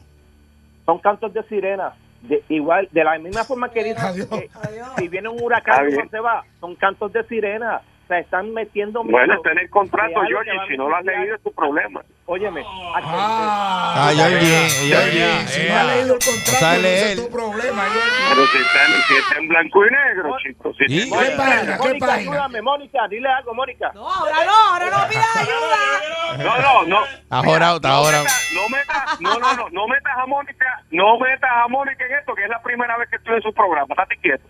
Son 0.90 1.00
cantos 1.00 1.32
de 1.34 1.44
sirena. 1.44 1.94
De, 2.24 2.44
igual, 2.50 2.90
de 2.92 3.04
la 3.04 3.18
misma 3.20 3.44
forma 3.44 3.70
que 3.70 3.84
dicen 3.84 4.04
Adiós. 4.04 4.28
que 4.28 4.50
Adiós. 4.68 4.88
si 4.98 5.08
viene 5.08 5.30
un 5.30 5.42
huracán. 5.42 5.86
¿cómo 5.96 6.10
se 6.10 6.20
va? 6.20 6.44
Son 6.60 6.76
cantos 6.76 7.14
de 7.14 7.24
sirena. 7.26 7.82
Se 8.08 8.20
están 8.20 8.52
metiendo 8.54 9.04
Bueno, 9.04 9.20
miedo 9.20 9.34
está 9.36 9.52
en 9.52 9.60
el 9.60 9.70
contrato, 9.70 10.20
Georgie. 10.28 10.52
Si 10.68 10.76
no 10.78 10.90
lo 10.90 10.96
has 10.96 11.06
leído, 11.06 11.36
es 11.36 11.44
tu 11.44 11.52
problema. 11.52 12.02
Óyeme, 12.32 12.64
Ah, 12.64 13.94
Ah, 13.96 14.12
Georgie, 14.14 14.70
Georgie, 14.88 15.20
Georgie. 15.20 15.48
si 15.48 15.68
no 15.68 15.76
has 15.80 15.86
leído 15.88 16.14
el 16.14 16.20
contrato, 16.20 16.52
O 16.52 16.60
sea, 16.60 16.76
ese 16.78 17.12
es 17.14 17.16
tu 17.24 17.30
problema. 17.32 17.84
Pero 18.30 18.48
si 18.48 18.58
está, 18.60 18.86
en- 18.86 19.02
si 19.08 19.14
está 19.16 19.38
en 19.40 19.48
blanco 19.48 19.86
y 19.86 19.90
negro, 19.90 20.38
chicos. 20.44 20.76
Si 20.78 20.86
¿Qué 21.10 21.36
página? 21.36 21.78
¿Qué 21.78 21.88
Mónica, 21.88 22.06
página? 22.06 22.32
ayúdame, 22.32 22.62
Mónica, 22.62 23.08
dile 23.10 23.30
algo, 23.30 23.54
Mónica. 23.56 23.92
No, 23.96 24.08
ahora 24.14 24.46
no, 24.46 24.52
ahora 24.74 24.86
no 24.92 25.08
pidas 25.10 25.36
ayuda. 25.38 26.38
No, 26.38 26.62
no, 26.62 26.84
no. 26.86 27.44
Jorado, 27.44 27.76
está 27.78 27.90
no 27.90 28.70
metas- 28.70 29.20
No 29.20 29.34
no, 29.34 29.40
no, 29.40 29.54
no, 29.56 29.70
no 29.72 29.88
metas 29.88 30.14
a 30.16 30.26
Mónica, 30.28 30.84
no 30.92 31.18
metas 31.20 31.50
a 31.52 31.68
Mónica 31.68 32.06
en 32.06 32.14
esto, 32.14 32.36
que 32.36 32.44
es 32.44 32.50
la 32.50 32.62
primera 32.62 32.96
vez 32.98 33.10
que 33.10 33.16
estoy 33.16 33.38
en 33.38 33.42
su 33.42 33.52
programa. 33.54 33.88
Estate 33.90 34.18
quieto. 34.22 34.44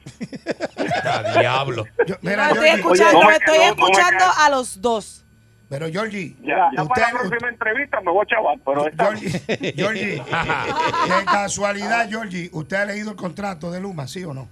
Ah, 1.06 1.40
diablo. 1.40 1.86
Yo- 2.06 2.16
No 2.22 2.30
mira, 2.30 2.50
estoy 2.52 2.68
escuchando, 2.70 3.22
no 3.22 3.28
me 3.30 3.36
estoy 3.38 3.58
no- 3.58 3.64
no 3.64 3.70
escuchando 3.70 4.26
a 4.38 4.50
los 4.50 4.82
dos. 4.82 5.26
Pero 5.70 5.88
Georgie, 5.90 6.36
Ya, 6.42 6.70
ya 6.76 6.82
usted, 6.84 6.96
para 7.02 7.14
la 7.14 7.20
próxima 7.20 7.50
entrevista 7.50 8.02
me 8.02 8.12
voy 8.12 8.24
a 8.24 8.26
chaval, 8.28 8.60
pero 8.66 8.88
está. 8.88 9.06
Georgie, 9.06 9.74
Georgie, 9.76 10.06
de 10.16 11.26
casualidad, 11.26 12.10
Georgie, 12.10 12.50
¿usted 12.52 12.78
ha 12.78 12.86
leído 12.86 13.12
el 13.12 13.16
contrato 13.18 13.72
de 13.72 13.80
Luma, 13.80 14.08
sí 14.08 14.24
o 14.24 14.34
no? 14.34 14.48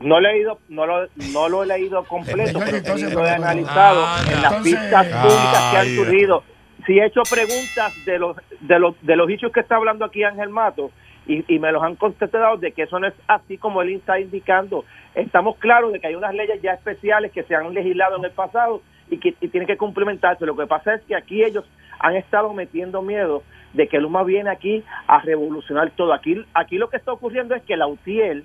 no 0.00 0.18
he 0.18 0.20
leído, 0.20 0.58
no 0.68 0.84
lo, 0.86 1.06
no 1.32 1.48
lo 1.48 1.62
he 1.62 1.66
leído 1.66 2.02
completo, 2.04 2.40
Entonces, 2.58 2.64
pero 2.66 2.76
entonces, 2.78 3.08
sí 3.10 3.14
lo 3.14 3.20
he 3.20 3.30
pero- 3.30 3.36
analizado 3.44 4.04
en 4.26 4.42
las 4.42 4.52
Entonces- 4.52 4.74
pistas 4.80 5.06
públicas 5.06 5.70
que 5.70 5.76
han 5.78 5.88
surgido. 5.94 6.44
Si 6.84 6.98
he 6.98 7.06
hecho 7.06 7.22
preguntas 7.30 8.04
de 8.04 8.18
los 8.18 8.36
de 8.60 8.78
los 8.80 8.96
de 9.02 9.14
los 9.14 9.30
hechos 9.30 9.52
que 9.52 9.60
está 9.60 9.76
hablando 9.76 10.04
aquí 10.04 10.24
Ángel 10.24 10.48
Mato 10.48 10.90
y, 11.28 11.44
y 11.54 11.60
me 11.60 11.70
los 11.70 11.80
han 11.80 11.94
contestado 11.94 12.56
de 12.56 12.72
que 12.72 12.82
eso 12.82 12.98
no 12.98 13.06
es 13.06 13.14
así 13.28 13.56
como 13.56 13.82
él 13.82 13.94
está 13.94 14.18
indicando. 14.18 14.84
Estamos 15.14 15.56
claros 15.58 15.92
de 15.92 16.00
que 16.00 16.08
hay 16.08 16.16
unas 16.16 16.34
leyes 16.34 16.60
ya 16.60 16.72
especiales 16.72 17.30
que 17.30 17.44
se 17.44 17.54
han 17.54 17.72
legislado 17.72 18.16
en 18.16 18.24
el 18.24 18.32
pasado 18.32 18.82
y 19.10 19.18
que 19.18 19.34
y 19.40 19.48
tienen 19.48 19.66
que 19.66 19.76
cumplimentarse. 19.76 20.46
Lo 20.46 20.56
que 20.56 20.66
pasa 20.66 20.94
es 20.94 21.02
que 21.02 21.14
aquí 21.14 21.42
ellos 21.42 21.64
han 21.98 22.16
estado 22.16 22.52
metiendo 22.52 23.02
miedo 23.02 23.42
de 23.72 23.88
que 23.88 23.98
Luma 23.98 24.24
viene 24.24 24.50
aquí 24.50 24.82
a 25.06 25.20
revolucionar 25.20 25.90
todo. 25.90 26.12
Aquí 26.12 26.44
aquí 26.54 26.78
lo 26.78 26.88
que 26.88 26.96
está 26.96 27.12
ocurriendo 27.12 27.54
es 27.54 27.62
que 27.62 27.76
la 27.76 27.86
UTIEL 27.86 28.44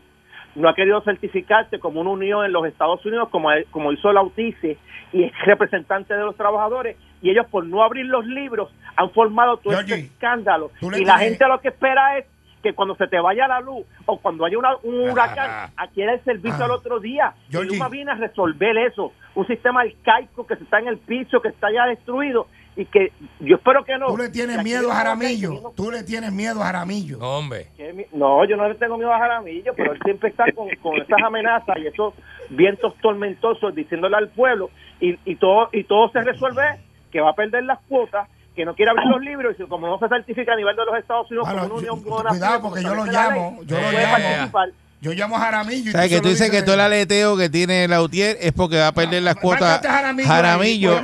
no 0.56 0.70
ha 0.70 0.76
querido 0.76 1.02
certificarse 1.02 1.80
como 1.80 2.02
una 2.02 2.12
unión 2.12 2.44
en 2.44 2.52
los 2.52 2.66
Estados 2.66 3.06
Unidos 3.06 3.30
como, 3.30 3.50
como 3.70 3.92
hizo 3.92 4.12
la 4.12 4.24
UTICE 4.24 4.78
y 5.14 5.24
es 5.24 5.32
representante 5.46 6.14
de 6.14 6.24
los 6.24 6.36
trabajadores 6.36 6.98
y 7.22 7.30
ellos 7.30 7.46
por 7.48 7.66
no 7.66 7.84
abrir 7.84 8.06
los 8.06 8.26
libros 8.26 8.72
han 8.96 9.12
formado 9.12 9.58
todo 9.58 9.80
este 9.80 9.96
escándalo 9.96 10.72
y 10.82 11.06
la 11.06 11.20
gente 11.20 11.48
lo 11.48 11.62
que 11.62 11.70
espera 11.70 12.18
es 12.18 12.26
que 12.68 12.76
cuando 12.76 12.96
se 12.96 13.08
te 13.08 13.20
vaya 13.20 13.48
la 13.48 13.62
luz 13.62 13.86
o 14.06 14.18
cuando 14.20 14.46
haya 14.46 14.58
una- 14.58 14.76
un 14.84 15.10
huracán 15.10 15.72
adquiera 15.78 16.14
el 16.14 16.24
servicio 16.24 16.60
Ah. 16.62 16.66
al 16.66 16.72
otro 16.72 17.00
día 17.00 17.34
y 17.48 17.52
Georgie. 17.54 17.74
Luma 17.78 17.88
viene 17.90 18.12
a 18.12 18.16
resolver 18.16 18.78
eso 18.78 19.14
un 19.36 19.48
sistema 19.48 19.82
arcaico 19.82 20.46
que 20.46 20.56
se 20.58 20.64
está 20.64 20.80
en 20.80 20.88
el 20.90 20.98
piso 20.98 21.42
que 21.42 21.50
está 21.50 21.72
ya 21.72 21.86
destruido 21.86 22.48
y 22.76 22.86
que 22.86 23.12
yo 23.40 23.56
espero 23.56 23.84
que 23.86 23.98
no 23.98 24.08
Tú 24.08 24.18
le 24.18 24.30
tienes 24.30 24.62
miedo 24.64 24.86
a 24.92 24.94
no- 24.94 24.98
Jaramillo. 25.00 25.74
Tú 25.76 25.90
le 25.92 26.04
tienes 26.04 26.32
miedo 26.32 26.62
a 26.62 26.66
Jaramillo. 26.66 27.18
No, 27.20 27.38
hombre. 27.40 27.68
No, 28.14 28.44
yo 28.46 28.56
no 28.58 28.68
le 28.68 28.76
tengo 28.76 28.98
miedo 28.98 29.12
a 29.14 29.18
Jaramillo, 29.18 29.74
pero 29.76 29.94
él 29.94 30.00
siempre 30.04 30.30
está 30.30 30.46
con, 30.52 30.70
con 30.82 30.98
esas 30.98 31.22
amenazas 31.26 31.78
y 31.78 31.88
esos 31.88 32.14
vientos 32.50 32.94
tormentosos 33.02 33.74
diciéndole 33.74 34.18
al 34.18 34.30
pueblo 34.30 34.70
y, 35.00 35.18
y 35.26 35.36
todo 35.38 35.70
y 35.72 35.86
todo 35.86 36.10
se 36.12 36.22
resuelve 36.22 36.64
que 37.12 37.20
va 37.22 37.30
a 37.32 37.36
perder 37.36 37.64
las 37.64 37.80
cuotas, 37.88 38.28
que 38.58 38.66
no 38.66 38.76
quiere 38.76 38.92
abrir 38.92 39.08
los 39.08 39.22
libros 39.22 39.56
y 39.58 39.64
como 39.68 39.88
no 39.88 39.98
se 40.00 40.10
certifica 40.10 40.52
a 40.52 40.56
nivel 40.58 40.76
de 40.76 40.84
los 40.86 40.98
Estados 40.98 41.32
Unidos 41.32 41.48
Bueno, 41.48 41.62
como 41.70 41.76
una 41.76 41.86
yo- 41.88 41.94
unión 41.94 42.04
cuidado, 42.04 42.24
gubernamental, 42.24 42.62
porque 42.62 42.84
yo 42.84 42.96
lo 42.96 43.06
llamo, 43.06 43.56
ley, 43.60 43.68
yo 43.68 43.80
lo 43.82 43.92
llamo. 43.92 44.12
participar. 44.18 44.70
Yo 45.00 45.12
llamo 45.14 45.36
a 45.38 45.40
Jaramillo. 45.40 45.90
y 45.92 45.94
¿Sabes 45.94 46.10
tú 46.10 46.16
que 46.16 46.22
tú 46.22 46.28
dices 46.30 46.48
que 46.50 46.52
dices- 46.58 46.66
todo 46.66 46.74
el 46.74 46.82
aleteo 46.82 47.38
que 47.38 47.50
tiene 47.52 47.88
la 47.88 48.02
UTIER 48.02 48.36
es 48.42 48.52
porque 48.52 48.78
va 48.80 48.88
a 48.88 48.92
perder 48.94 49.22
las 49.22 49.38
Ah, 49.38 49.40
cuotas 49.40 49.86
a 49.86 49.90
Jaramillo 50.26 51.00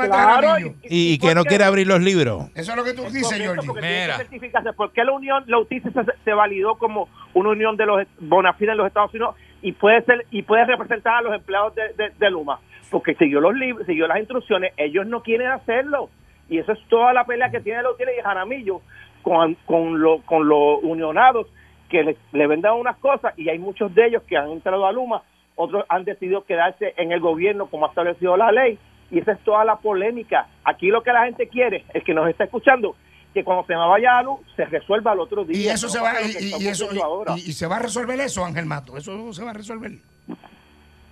y, 0.83 1.13
y 1.13 1.17
que 1.19 1.35
no 1.35 1.43
quiere 1.45 1.63
abrir 1.63 1.85
los 1.87 2.01
libros? 2.01 2.45
Eso 2.55 2.71
es 2.71 2.77
lo 2.77 2.83
que 2.83 2.93
tú 2.93 3.03
dices, 3.03 3.23
Correcto, 3.23 3.43
Georgie. 3.53 3.67
porque 3.67 3.81
tiene 3.81 3.95
que 3.97 4.01
Mira. 4.03 4.17
certificarse. 4.17 4.73
¿Por 4.73 4.91
qué 4.93 5.03
la 5.03 5.11
unión, 5.11 5.43
la 5.47 5.59
UTICE 5.59 5.91
se, 5.91 6.01
se 6.25 6.33
validó 6.33 6.75
como 6.75 7.07
una 7.35 7.49
unión 7.49 7.77
de 7.77 7.85
los 7.85 8.01
Bonafide 8.19 8.71
en 8.71 8.77
los 8.77 8.87
Estados 8.87 9.11
Unidos 9.13 9.35
y 9.61 9.71
puede 9.73 10.03
ser 10.05 10.25
y 10.31 10.41
puede 10.41 10.65
representar 10.65 11.17
a 11.17 11.21
los 11.21 11.35
empleados 11.35 11.75
de, 11.75 11.83
de- 11.95 12.11
de 12.17 12.29
Luma? 12.31 12.59
Porque 12.89 13.13
siguió 13.15 13.39
los 13.41 13.53
libros, 13.55 13.85
siguió 13.85 14.07
las 14.07 14.17
instrucciones, 14.19 14.73
ellos 14.77 15.05
no 15.07 15.21
quieren 15.23 15.51
hacerlo. 15.51 16.09
Y 16.49 16.57
eso 16.59 16.71
es 16.73 16.79
toda 16.89 17.13
la 17.13 17.25
pelea 17.25 17.49
que 17.49 17.59
tiene 17.61 17.81
UTICE 17.87 18.17
y 18.19 18.21
Jaramillo 18.21 18.81
con, 19.21 19.55
con, 19.65 19.99
lo- 20.01 20.21
con 20.23 20.47
los 20.47 20.79
unionados 20.83 21.47
que 21.89 22.03
le, 22.03 22.17
le 22.31 22.47
vendan 22.47 22.73
unas 22.73 22.97
cosas 22.97 23.33
y 23.37 23.49
hay 23.49 23.59
muchos 23.59 23.93
de 23.95 24.07
ellos 24.07 24.23
que 24.23 24.35
han 24.37 24.49
entrado 24.51 24.85
a 24.85 24.91
Luma, 24.91 25.21
otros 25.55 25.85
han 25.89 26.03
decidido 26.03 26.43
quedarse 26.43 26.93
en 26.97 27.11
el 27.11 27.19
gobierno 27.19 27.67
como 27.67 27.85
ha 27.85 27.89
establecido 27.89 28.35
la 28.35 28.51
ley 28.51 28.77
y 29.11 29.19
esa 29.19 29.33
es 29.33 29.39
toda 29.43 29.63
la 29.63 29.75
polémica. 29.77 30.47
Aquí 30.65 30.87
lo 30.87 31.03
que 31.03 31.13
la 31.13 31.25
gente 31.25 31.47
quiere, 31.47 31.85
el 31.93 32.03
que 32.03 32.13
nos 32.13 32.27
está 32.27 32.45
escuchando, 32.45 32.95
que 33.33 33.43
cuando 33.43 33.65
se 33.65 33.73
me 33.73 33.87
vaya 33.87 34.13
la 34.13 34.23
luz 34.23 34.39
se 34.55 34.65
resuelva 34.65 35.11
al 35.11 35.19
otro 35.19 35.45
día. 35.45 35.57
Y 35.57 35.67
eso 35.67 35.87
No 35.87 35.93
se 35.93 35.99
va 36.01 36.13
y, 36.21 36.63
y- 36.63 36.67
eso 36.67 36.87
ahora. 37.03 37.33
y, 37.37 37.49
y 37.49 37.53
se 37.53 37.67
va 37.67 37.75
a 37.77 37.79
resolver 37.79 38.19
eso, 38.19 38.43
Ángel 38.43 38.65
Mato. 38.65 38.97
Eso 38.97 39.31
se 39.33 39.43
va 39.43 39.51
a 39.51 39.53
resolver. 39.53 39.91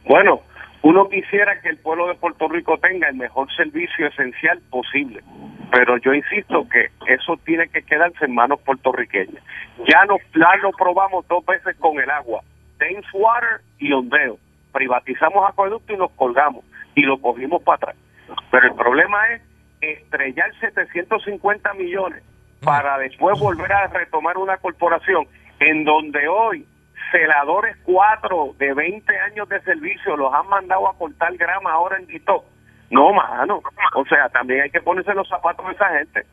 Bueno, 0.05 0.41
uno 0.83 1.09
quisiera 1.09 1.61
que 1.61 1.69
el 1.69 1.77
pueblo 1.77 2.07
de 2.07 2.15
Puerto 2.15 2.47
Rico 2.47 2.77
tenga 2.79 3.07
el 3.09 3.15
mejor 3.15 3.53
servicio 3.55 4.07
esencial 4.07 4.59
posible, 4.69 5.21
pero 5.71 5.97
yo 5.97 6.13
insisto 6.13 6.67
que 6.69 6.89
eso 7.07 7.37
tiene 7.45 7.69
que 7.69 7.83
quedarse 7.83 8.25
en 8.25 8.33
manos 8.33 8.59
puertorriqueñas. 8.61 9.43
Ya 9.87 10.05
nos 10.05 10.19
ya 10.33 10.55
lo 10.61 10.71
probamos 10.71 11.27
dos 11.27 11.45
veces 11.45 11.75
con 11.77 11.99
el 11.99 12.09
agua, 12.09 12.41
Thames 12.79 13.05
Water 13.13 13.61
y 13.77 13.91
Ondeo. 13.93 14.37
Privatizamos 14.71 15.47
acueducto 15.47 15.93
y 15.93 15.97
nos 15.97 16.11
colgamos 16.11 16.65
y 16.95 17.01
lo 17.01 17.19
cogimos 17.21 17.61
para 17.61 17.75
atrás. 17.75 17.95
Pero 18.49 18.67
el 18.67 18.73
problema 18.73 19.27
es 19.29 19.41
estrellar 19.81 20.51
750 20.59 21.73
millones 21.73 22.23
para 22.63 22.97
después 22.97 23.39
volver 23.39 23.71
a 23.71 23.87
retomar 23.87 24.37
una 24.37 24.57
corporación 24.57 25.27
en 25.59 25.83
donde 25.83 26.27
hoy 26.27 26.65
celadores 27.11 27.77
cuatro 27.83 28.53
de 28.57 28.73
20 28.73 29.17
años 29.19 29.47
de 29.49 29.61
servicio 29.61 30.15
los 30.17 30.33
han 30.33 30.47
mandado 30.47 30.87
a 30.89 30.97
cortar 30.97 31.35
grama 31.37 31.71
ahora 31.71 31.97
en 31.97 32.07
Quito. 32.07 32.43
No, 32.89 33.13
mano. 33.13 33.61
O 33.95 34.05
sea, 34.05 34.29
también 34.29 34.61
hay 34.61 34.69
que 34.69 34.81
ponerse 34.81 35.13
los 35.13 35.27
zapatos 35.27 35.65
de 35.65 35.71
esa 35.73 35.89
gente. 35.97 36.25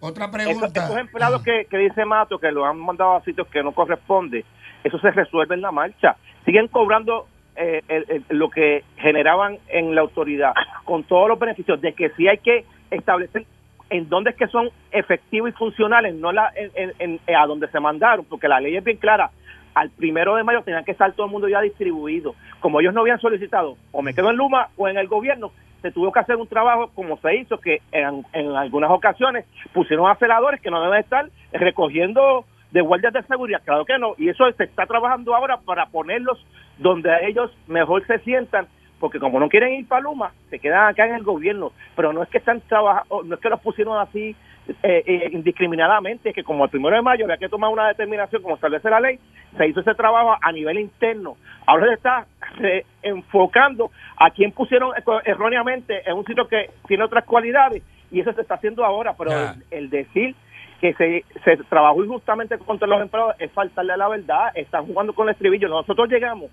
Otra 0.00 0.30
pregunta. 0.30 0.66
esos 0.84 0.96
empleados 0.96 1.42
que, 1.42 1.66
que 1.66 1.76
dice 1.78 2.04
Mato 2.04 2.38
que 2.38 2.50
lo 2.50 2.64
han 2.64 2.78
mandado 2.78 3.16
a 3.16 3.22
sitios 3.22 3.46
que 3.48 3.62
no 3.62 3.72
corresponde, 3.72 4.44
eso 4.82 4.98
se 4.98 5.10
resuelve 5.10 5.54
en 5.54 5.60
la 5.60 5.72
marcha. 5.72 6.16
Siguen 6.44 6.68
cobrando 6.68 7.26
eh, 7.56 7.82
el- 7.88 8.06
el- 8.08 8.38
lo 8.38 8.48
que 8.48 8.84
generaban 8.96 9.58
en 9.68 9.94
la 9.94 10.00
autoridad, 10.00 10.54
con 10.84 11.02
todos 11.04 11.28
los 11.28 11.38
beneficios, 11.38 11.78
de 11.80 11.92
que 11.92 12.08
sí 12.10 12.26
hay 12.28 12.38
que 12.38 12.64
establecer 12.90 13.44
en 13.90 14.08
dónde 14.08 14.30
es 14.30 14.36
que 14.36 14.46
son 14.46 14.70
efectivos 14.92 15.50
y 15.50 15.52
funcionales, 15.52 16.14
no 16.14 16.32
la, 16.32 16.50
en, 16.54 16.70
en- 16.98 17.20
en- 17.26 17.36
a 17.36 17.44
donde 17.46 17.68
se 17.68 17.80
mandaron, 17.80 18.24
porque 18.24 18.48
la 18.48 18.60
ley 18.60 18.76
es 18.76 18.84
bien 18.84 18.96
clara. 18.96 19.30
Al 19.74 19.90
primero 19.90 20.34
de 20.34 20.44
mayo 20.44 20.62
tenían 20.62 20.84
que 20.84 20.92
estar 20.92 21.12
todo 21.12 21.26
el 21.26 21.32
mundo 21.32 21.48
ya 21.48 21.60
distribuido. 21.60 22.34
Como 22.60 22.80
ellos 22.80 22.94
no 22.94 23.00
habían 23.02 23.20
solicitado, 23.20 23.76
o 23.92 24.02
me 24.02 24.14
quedo 24.14 24.30
en 24.30 24.36
Luma 24.36 24.68
o 24.76 24.88
en 24.88 24.98
el 24.98 25.08
gobierno, 25.08 25.52
se 25.82 25.90
tuvo 25.90 26.12
que 26.12 26.20
hacer 26.20 26.36
un 26.36 26.46
trabajo 26.46 26.90
como 26.94 27.16
se 27.18 27.36
hizo, 27.36 27.58
que 27.58 27.80
en, 27.92 28.24
algunas 28.56 28.90
ocasiones 28.90 29.46
pusieron 29.72 30.10
a 30.10 30.16
celadores 30.16 30.60
que 30.60 30.70
no 30.70 30.82
deben 30.82 31.00
estar 31.00 31.28
recogiendo 31.52 32.44
de 32.70 32.80
guardias 32.80 33.12
de 33.12 33.22
seguridad, 33.22 33.62
claro 33.64 33.84
que 33.84 33.98
no, 33.98 34.14
y 34.16 34.28
eso 34.28 34.44
se 34.52 34.64
está 34.64 34.86
trabajando 34.86 35.34
ahora 35.34 35.56
para 35.58 35.86
ponerlos 35.86 36.44
donde 36.78 37.10
ellos 37.26 37.50
mejor 37.66 38.06
se 38.06 38.18
sientan, 38.20 38.68
porque 39.00 39.18
como 39.18 39.40
no 39.40 39.48
quieren 39.48 39.74
ir 39.74 39.88
para 39.88 40.02
Luma, 40.02 40.32
se 40.50 40.58
quedan 40.58 40.88
acá 40.88 41.06
en 41.06 41.14
el 41.14 41.24
gobierno, 41.24 41.72
pero 41.96 42.12
no 42.12 42.22
es 42.22 42.28
que 42.28 42.38
están 42.38 42.60
trabajando, 42.60 43.22
no 43.24 43.34
es 43.34 43.40
que 43.40 43.48
los 43.48 43.60
pusieron 43.60 43.98
así 43.98 44.36
eh, 44.82 45.02
eh, 45.06 45.28
indiscriminadamente, 45.32 46.30
es 46.30 46.34
que 46.34 46.44
como 46.44 46.64
el 46.64 46.70
primero 46.70 46.96
de 46.96 47.02
mayo 47.02 47.24
había 47.24 47.36
que 47.36 47.48
tomar 47.48 47.70
una 47.70 47.88
determinación 47.88 48.42
como 48.42 48.54
establece 48.54 48.88
la 48.88 49.00
ley, 49.00 49.18
se 49.56 49.66
hizo 49.68 49.80
ese 49.80 49.94
trabajo 49.94 50.36
a 50.40 50.52
nivel 50.52 50.78
interno. 50.78 51.36
Ahora 51.66 51.86
se 51.86 51.94
está 51.94 52.26
enfocando 53.02 53.90
a 54.16 54.30
quien 54.30 54.52
pusieron 54.52 54.92
erróneamente 55.24 56.02
en 56.08 56.16
un 56.16 56.24
sitio 56.24 56.46
que 56.46 56.70
tiene 56.86 57.04
otras 57.04 57.24
cualidades 57.24 57.82
y 58.10 58.20
eso 58.20 58.32
se 58.32 58.42
está 58.42 58.54
haciendo 58.54 58.84
ahora, 58.84 59.14
pero 59.16 59.32
el, 59.32 59.64
el 59.70 59.90
decir 59.90 60.34
que 60.80 60.94
se, 60.94 61.24
se 61.44 61.56
trabajó 61.64 62.02
injustamente 62.02 62.58
contra 62.58 62.88
los 62.88 63.02
empleados 63.02 63.36
es 63.38 63.52
faltarle 63.52 63.92
a 63.92 63.96
la 63.98 64.08
verdad, 64.08 64.50
están 64.54 64.86
jugando 64.86 65.12
con 65.12 65.28
el 65.28 65.32
estribillo. 65.32 65.68
Nosotros 65.68 66.08
llegamos 66.08 66.50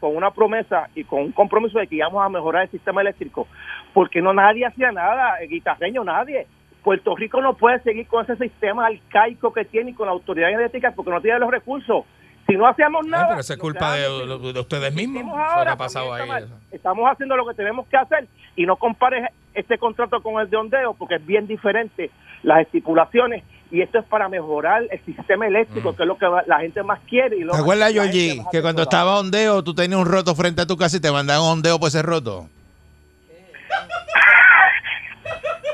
con 0.00 0.16
una 0.16 0.30
promesa 0.30 0.88
y 0.94 1.04
con 1.04 1.20
un 1.20 1.32
compromiso 1.32 1.78
de 1.78 1.86
que 1.86 1.96
íbamos 1.96 2.24
a 2.24 2.28
mejorar 2.28 2.62
el 2.62 2.70
sistema 2.70 3.00
eléctrico, 3.00 3.46
porque 3.92 4.22
no 4.22 4.32
nadie 4.32 4.64
hacía 4.64 4.90
nada, 4.90 5.36
el 5.40 5.48
guitarreño 5.48 6.04
nadie. 6.04 6.46
Puerto 6.88 7.14
Rico 7.14 7.42
no 7.42 7.52
puede 7.54 7.82
seguir 7.82 8.06
con 8.06 8.24
ese 8.24 8.34
sistema 8.36 8.86
arcaico 8.86 9.52
que 9.52 9.66
tiene 9.66 9.90
y 9.90 9.94
con 9.94 10.06
la 10.06 10.12
autoridad 10.12 10.50
eléctrica 10.50 10.90
porque 10.96 11.10
no 11.10 11.20
tiene 11.20 11.38
los 11.38 11.50
recursos. 11.50 12.06
Si 12.46 12.56
no 12.56 12.66
hacemos 12.66 13.02
Ay, 13.04 13.10
nada... 13.10 13.26
pero 13.28 13.40
eso 13.40 13.52
es 13.52 13.58
culpa 13.58 13.92
de, 13.94 14.06
hagan- 14.06 14.40
de- 14.42 14.52
de 14.54 14.60
ustedes 14.60 14.94
mismos. 14.94 15.22
ahora 15.36 15.76
pasado 15.76 16.14
ahí. 16.14 16.30
Estamos 16.72 17.04
haciendo 17.12 17.36
lo 17.36 17.46
que 17.46 17.52
tenemos 17.52 17.86
que 17.88 17.98
hacer 17.98 18.26
y 18.56 18.64
no 18.64 18.76
compares 18.76 19.26
este 19.52 19.76
contrato 19.76 20.22
con 20.22 20.40
el 20.40 20.48
de 20.48 20.56
ondeo 20.56 20.94
porque 20.94 21.16
es 21.16 21.26
bien 21.26 21.46
diferente 21.46 22.10
las 22.42 22.62
estipulaciones 22.62 23.44
y 23.70 23.82
esto 23.82 23.98
es 23.98 24.06
para 24.06 24.30
mejorar 24.30 24.84
el 24.90 25.04
sistema 25.04 25.46
eléctrico, 25.46 25.94
que 25.94 26.04
es 26.04 26.06
lo 26.08 26.16
que 26.16 26.26
va- 26.26 26.44
la 26.46 26.60
gente 26.60 26.82
más 26.82 27.00
quiere. 27.06 27.36
Y 27.36 27.40
lo 27.40 27.52
¿Te 27.52 27.58
acuerdas, 27.58 27.92
Georgie, 27.92 28.42
que 28.50 28.62
cuando 28.62 28.80
estaba 28.84 29.20
ondeo 29.20 29.62
tú 29.62 29.74
tenías 29.74 30.00
un 30.00 30.06
roto 30.06 30.34
frente 30.34 30.62
a 30.62 30.66
tu 30.66 30.78
casa 30.78 30.96
y 30.96 31.00
te 31.00 31.12
mandaban 31.12 31.42
ondeo 31.44 31.78
por 31.78 31.88
ese 31.88 32.00
roto? 32.00 32.46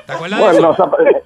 ¿Te 0.06 0.12
acuerdas 0.12 0.38
de 0.38 0.44
Bueno, 0.44 0.72
eso? 0.72 0.90
eh, 1.00 1.22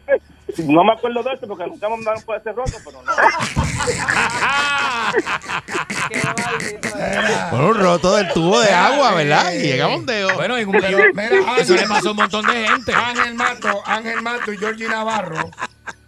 no 0.64 0.84
me 0.84 0.92
acuerdo 0.92 1.22
de 1.22 1.32
eso 1.34 1.46
porque 1.46 1.66
nunca 1.66 1.88
me 1.88 1.96
mandaron 1.96 2.22
por 2.22 2.36
ese 2.36 2.52
roto, 2.52 2.72
pero 2.84 3.02
no. 3.02 3.12
Por 7.50 7.60
un 7.60 7.74
roto 7.78 8.16
del 8.16 8.32
tubo 8.32 8.60
de 8.60 8.70
agua, 8.70 9.14
¿verdad? 9.14 9.52
Y 9.52 9.58
llegaba 9.60 9.94
ondeo. 9.94 10.34
Bueno, 10.34 10.58
y 10.58 10.64
un- 10.64 10.74
y- 10.76 11.12
mira, 11.14 11.56
eso 11.58 11.74
le 11.74 11.86
pasó 11.86 12.08
a 12.08 12.10
un 12.12 12.16
montón 12.18 12.46
de 12.46 12.66
gente. 12.66 12.92
Ángel 12.94 13.34
Mato, 13.34 13.82
Ángel 13.86 14.22
Mato 14.22 14.52
y 14.52 14.58
Georgie 14.58 14.88
Navarro. 14.88 15.50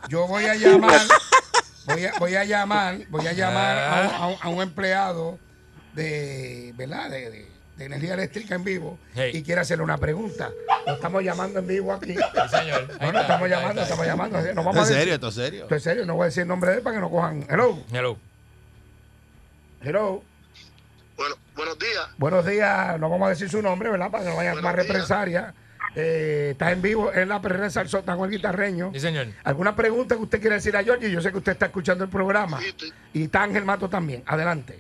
Yo 0.09 0.27
voy 0.27 0.45
a 0.47 0.55
llamar, 0.55 1.01
voy 1.87 2.05
a, 2.07 2.13
voy 2.19 2.35
a 2.37 2.45
llamar, 2.45 2.99
voy 3.09 3.27
a 3.27 3.33
llamar 3.33 3.79
a 3.79 4.03
un, 4.03 4.15
a 4.15 4.27
un- 4.29 4.37
a 4.43 4.49
un 4.49 4.63
empleado 4.63 5.39
de, 5.95 6.73
¿verdad? 6.77 7.11
De, 7.11 7.31
de- 7.31 7.51
de 7.77 7.85
energía 7.87 8.13
eléctrica 8.15 8.55
en 8.57 8.65
vivo 8.65 8.99
Hey. 9.15 9.31
y 9.35 9.43
quiere 9.43 9.61
hacerle 9.63 9.85
una 9.85 9.97
pregunta. 9.97 10.51
Lo 10.87 10.95
estamos 10.95 11.23
llamando 11.23 11.59
en 11.59 11.67
vivo 11.67 11.93
aquí. 11.93 12.15
Sí, 12.15 12.21
señor. 12.51 12.89
Ahí 13.01 13.07
No, 13.07 13.13
no, 13.13 13.21
está, 13.21 13.21
estamos 13.23 13.43
ahí 13.43 13.51
llamando, 13.51 13.83
estamos 13.83 14.05
está. 14.07 14.13
llamando. 14.17 14.39
Nos 14.55 14.65
vamos 14.65 14.77
a 14.77 14.83
es 14.83 14.89
decir- 14.89 14.99
serio, 15.01 15.15
esto 15.15 15.29
es 15.29 15.35
serio. 15.35 15.63
Esto 15.65 15.75
es 15.75 15.83
serio, 15.83 16.07
no 16.07 16.15
voy 16.15 16.23
a 16.23 16.27
decir 16.27 16.43
el 16.43 16.49
nombre 16.49 16.71
de 16.71 16.77
él 16.79 16.83
para 16.83 16.97
que 16.97 17.01
no 17.01 17.11
cojan. 17.11 17.47
Hello, 17.49 17.79
Hello. 17.93 18.17
hello. 19.83 20.23
Bueno, 21.17 21.35
Buenos 21.55 21.79
días. 21.79 22.07
Buenos 22.17 22.47
días, 22.47 22.99
no 22.99 23.11
vamos 23.11 23.27
a 23.27 23.31
decir 23.31 23.51
su 23.51 23.61
nombre, 23.61 23.91
¿verdad? 23.91 24.11
Para 24.11 24.25
que 24.25 24.31
no 24.31 24.37
vaya 24.37 24.55
más 24.55 24.75
represalia. 24.75 25.55
Eh, 25.95 26.51
está 26.53 26.71
en 26.73 26.81
vivo 26.81 27.13
en 27.13 27.29
la 27.29 27.43
perrera 27.43 27.69
Salsón, 27.69 28.01
está 28.01 28.17
con 28.17 28.27
el 28.31 28.37
guitarreño. 28.37 28.91
Sí, 28.95 29.01
señor. 29.01 29.27
¿Alguna 29.45 29.75
pregunta 29.77 30.15
que 30.15 30.23
usted 30.23 30.41
quiera 30.41 30.55
decir 30.57 30.75
a 30.77 30.83
Georgie? 30.85 31.11
Yo 31.11 31.21
sé 31.21 31.31
que 31.33 31.39
usted 31.39 31.53
está 31.53 31.67
escuchando 31.67 32.05
el 32.05 32.11
programa. 32.11 32.61
Y 33.13 33.25
está 33.25 33.43
Ángel 33.43 33.65
Mato 33.65 33.89
también. 33.91 34.23
Adelante. 34.27 34.79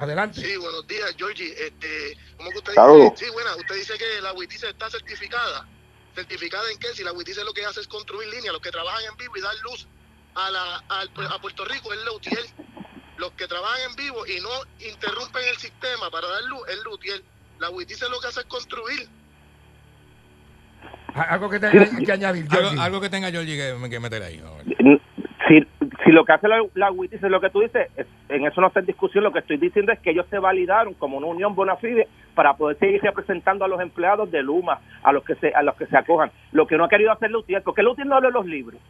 Adelante. 0.00 0.40
Sí, 0.40 0.56
buenos 0.56 0.86
días, 0.86 1.14
Georgie. 1.18 1.52
Este, 1.52 2.16
¿Cómo 2.38 2.50
que 2.50 2.58
usted 2.58 2.72
dice? 2.72 3.24
Sí, 3.26 3.30
bueno, 3.32 3.50
usted 3.58 3.74
dice 3.76 3.98
que 3.98 4.20
la 4.22 4.32
WITIS 4.32 4.64
está 4.64 4.88
certificada. 4.88 5.68
¿Certificada 6.14 6.70
en 6.72 6.78
qué? 6.78 6.88
Si 6.88 7.04
la 7.04 7.12
WITIS 7.12 7.36
lo 7.44 7.52
que 7.52 7.64
hace 7.66 7.80
es 7.80 7.86
construir 7.88 8.26
líneas, 8.28 8.52
los 8.54 8.62
que 8.62 8.70
trabajan 8.70 9.02
en 9.10 9.16
vivo 9.18 9.36
y 9.36 9.40
dar 9.42 9.54
luz 9.62 9.86
a, 10.34 10.50
la, 10.50 10.76
al- 10.88 11.10
a 11.30 11.38
Puerto 11.40 11.64
Rico 11.66 11.92
es 11.92 12.00
Lutiel. 12.04 12.44
Los 13.18 13.32
que 13.32 13.46
trabajan 13.46 13.90
en 13.90 13.96
vivo 13.96 14.26
y 14.26 14.40
no 14.40 14.48
interrumpen 14.88 15.42
el 15.46 15.56
sistema 15.58 16.10
para 16.10 16.26
dar 16.28 16.42
luz 16.44 16.62
es 16.68 16.82
Lutiel. 16.82 17.22
La 17.58 17.68
WITIS 17.68 18.00
lo 18.08 18.18
que 18.20 18.28
hace 18.28 18.40
es 18.40 18.46
construir. 18.46 19.06
Algo 21.14 21.50
que 21.50 21.60
tenga 21.60 21.84
que 22.06 22.12
añadir, 22.12 22.48
Georgie. 22.48 22.70
Algo, 22.70 22.82
algo 22.82 23.00
que 23.02 23.10
tenga 23.10 23.30
Georgie 23.30 23.56
que, 23.56 23.90
que 23.90 24.00
meter 24.00 24.22
ahí. 24.22 24.42
a 24.42 24.50
ver. 24.62 25.68
Si, 26.04 26.12
lo 26.12 26.24
que 26.24 26.32
hace 26.32 26.48
la, 26.48 26.62
la 26.74 26.90
WITIS 26.90 27.22
es 27.22 27.30
lo 27.30 27.40
que 27.40 27.50
tú 27.50 27.60
dices, 27.60 27.88
es- 27.96 28.06
en 28.28 28.46
eso 28.46 28.60
no 28.60 28.68
está 28.68 28.80
discusión. 28.80 29.24
Lo 29.24 29.32
que 29.32 29.40
estoy 29.40 29.56
diciendo 29.58 29.92
es 29.92 29.98
que 30.00 30.10
ellos 30.10 30.26
se 30.30 30.38
validaron 30.38 30.94
como 30.94 31.18
una 31.18 31.26
unión 31.26 31.54
bona 31.54 31.76
fide 31.76 32.08
para 32.34 32.54
poder 32.54 32.78
seguir 32.78 33.02
representando 33.02 33.64
a 33.64 33.68
los 33.68 33.80
empleados 33.80 34.30
de 34.30 34.42
Luma, 34.42 34.80
a 35.02 35.12
los 35.12 35.24
que 35.24 35.34
se 35.36 35.48
a 35.54 35.62
los 35.62 35.74
que 35.76 35.86
se 35.86 35.96
acojan. 35.96 36.30
Lo 36.52 36.66
que 36.66 36.76
no 36.76 36.84
ha 36.84 36.88
querido 36.88 37.12
hacer 37.12 37.30
Lutier, 37.30 37.62
porque 37.62 37.82
Lutier 37.82 38.06
no 38.06 38.16
habla 38.16 38.30
los 38.30 38.46
libros, 38.46 38.80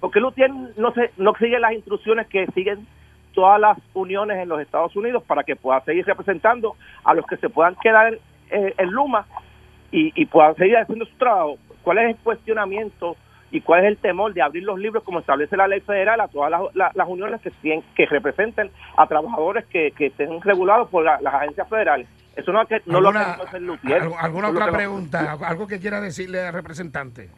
porque 0.00 0.20
Lutier 0.20 0.50
no 0.76 0.92
se 0.92 1.10
no 1.16 1.34
sigue 1.36 1.58
las 1.58 1.72
instrucciones 1.72 2.26
que 2.28 2.46
siguen 2.48 2.86
todas 3.32 3.58
las 3.60 3.78
uniones 3.94 4.38
en 4.38 4.48
los 4.48 4.60
Estados 4.60 4.94
Unidos 4.96 5.22
para 5.24 5.44
que 5.44 5.56
pueda 5.56 5.80
seguir 5.80 6.04
representando 6.06 6.76
a 7.04 7.14
los 7.14 7.26
que 7.26 7.36
se 7.38 7.48
puedan 7.48 7.74
quedar 7.76 8.18
en 8.50 8.90
Luma 8.90 9.26
y, 9.90 10.12
y 10.20 10.26
puedan 10.26 10.54
seguir 10.56 10.76
haciendo 10.76 11.04
su 11.06 11.16
trabajo. 11.16 11.56
¿Cuál 11.82 11.98
es 11.98 12.10
el 12.10 12.16
cuestionamiento 12.16 13.16
y 13.54 13.60
cuál 13.60 13.84
es 13.84 13.90
el 13.92 13.98
temor 13.98 14.34
de 14.34 14.42
abrir 14.42 14.64
los 14.64 14.78
libros 14.80 15.04
como 15.04 15.20
establece 15.20 15.56
la 15.56 15.68
ley 15.68 15.80
federal 15.80 16.20
a 16.20 16.26
todas 16.26 16.50
las, 16.50 16.60
las- 16.74 16.96
las 16.96 17.08
uniones 17.08 17.40
que, 17.40 18.06
representen 18.06 18.68
a 18.96 19.06
trabajadores 19.06 19.64
que, 19.66 19.92
que 19.92 20.06
estén 20.06 20.40
regulados 20.42 20.88
por 20.90 21.04
la- 21.04 21.20
las 21.20 21.34
agencias 21.34 21.68
federales? 21.68 22.08
Eso 22.34 22.50
no, 22.50 22.62
es 22.62 22.68
que- 22.68 22.82
no 22.86 23.00
lo 23.00 23.10
¿Alguna, 23.10 23.24
queremos 23.26 23.46
hacer 23.46 23.62
Lutier. 23.62 24.02
al- 24.02 24.12
¿Alguna 24.18 24.48
lo 24.50 24.54
otra 24.58 24.72
pregunta? 24.72 25.38
¿Algo 25.46 25.68
que 25.68 25.78
quiera 25.78 26.00
decirle 26.00 26.44
al 26.44 26.52
representante? 26.52 27.30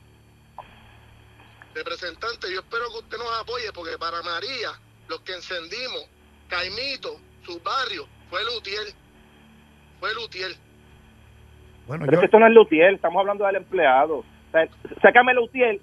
Representante, 1.75 2.47
yo 2.51 2.61
espero 2.61 2.85
que 2.93 2.99
usted 3.05 3.19
nos 3.19 3.41
apoye 3.43 3.71
porque 3.75 3.99
para 3.99 4.23
María, 4.23 4.71
los 5.09 5.21
que 5.21 5.35
encendimos, 5.35 6.09
Caimito, 6.49 7.21
su 7.45 7.61
barrio, 7.61 8.07
fue 8.31 8.41
Lutiel. 8.45 8.95
Fue 10.01 10.15
Lutiel. 10.15 10.57
Bueno, 11.87 12.07
Pero 12.07 12.17
es 12.17 12.21
que 12.21 12.25
esto 12.27 12.39
no 12.39 12.47
es 12.47 12.55
Lutier, 12.55 12.95
estamos 12.95 13.21
hablando 13.21 13.45
del 13.45 13.57
empleado. 13.57 14.19
O 14.21 14.25
sea, 14.53 14.67
sácame 15.03 15.35
Lutier 15.35 15.79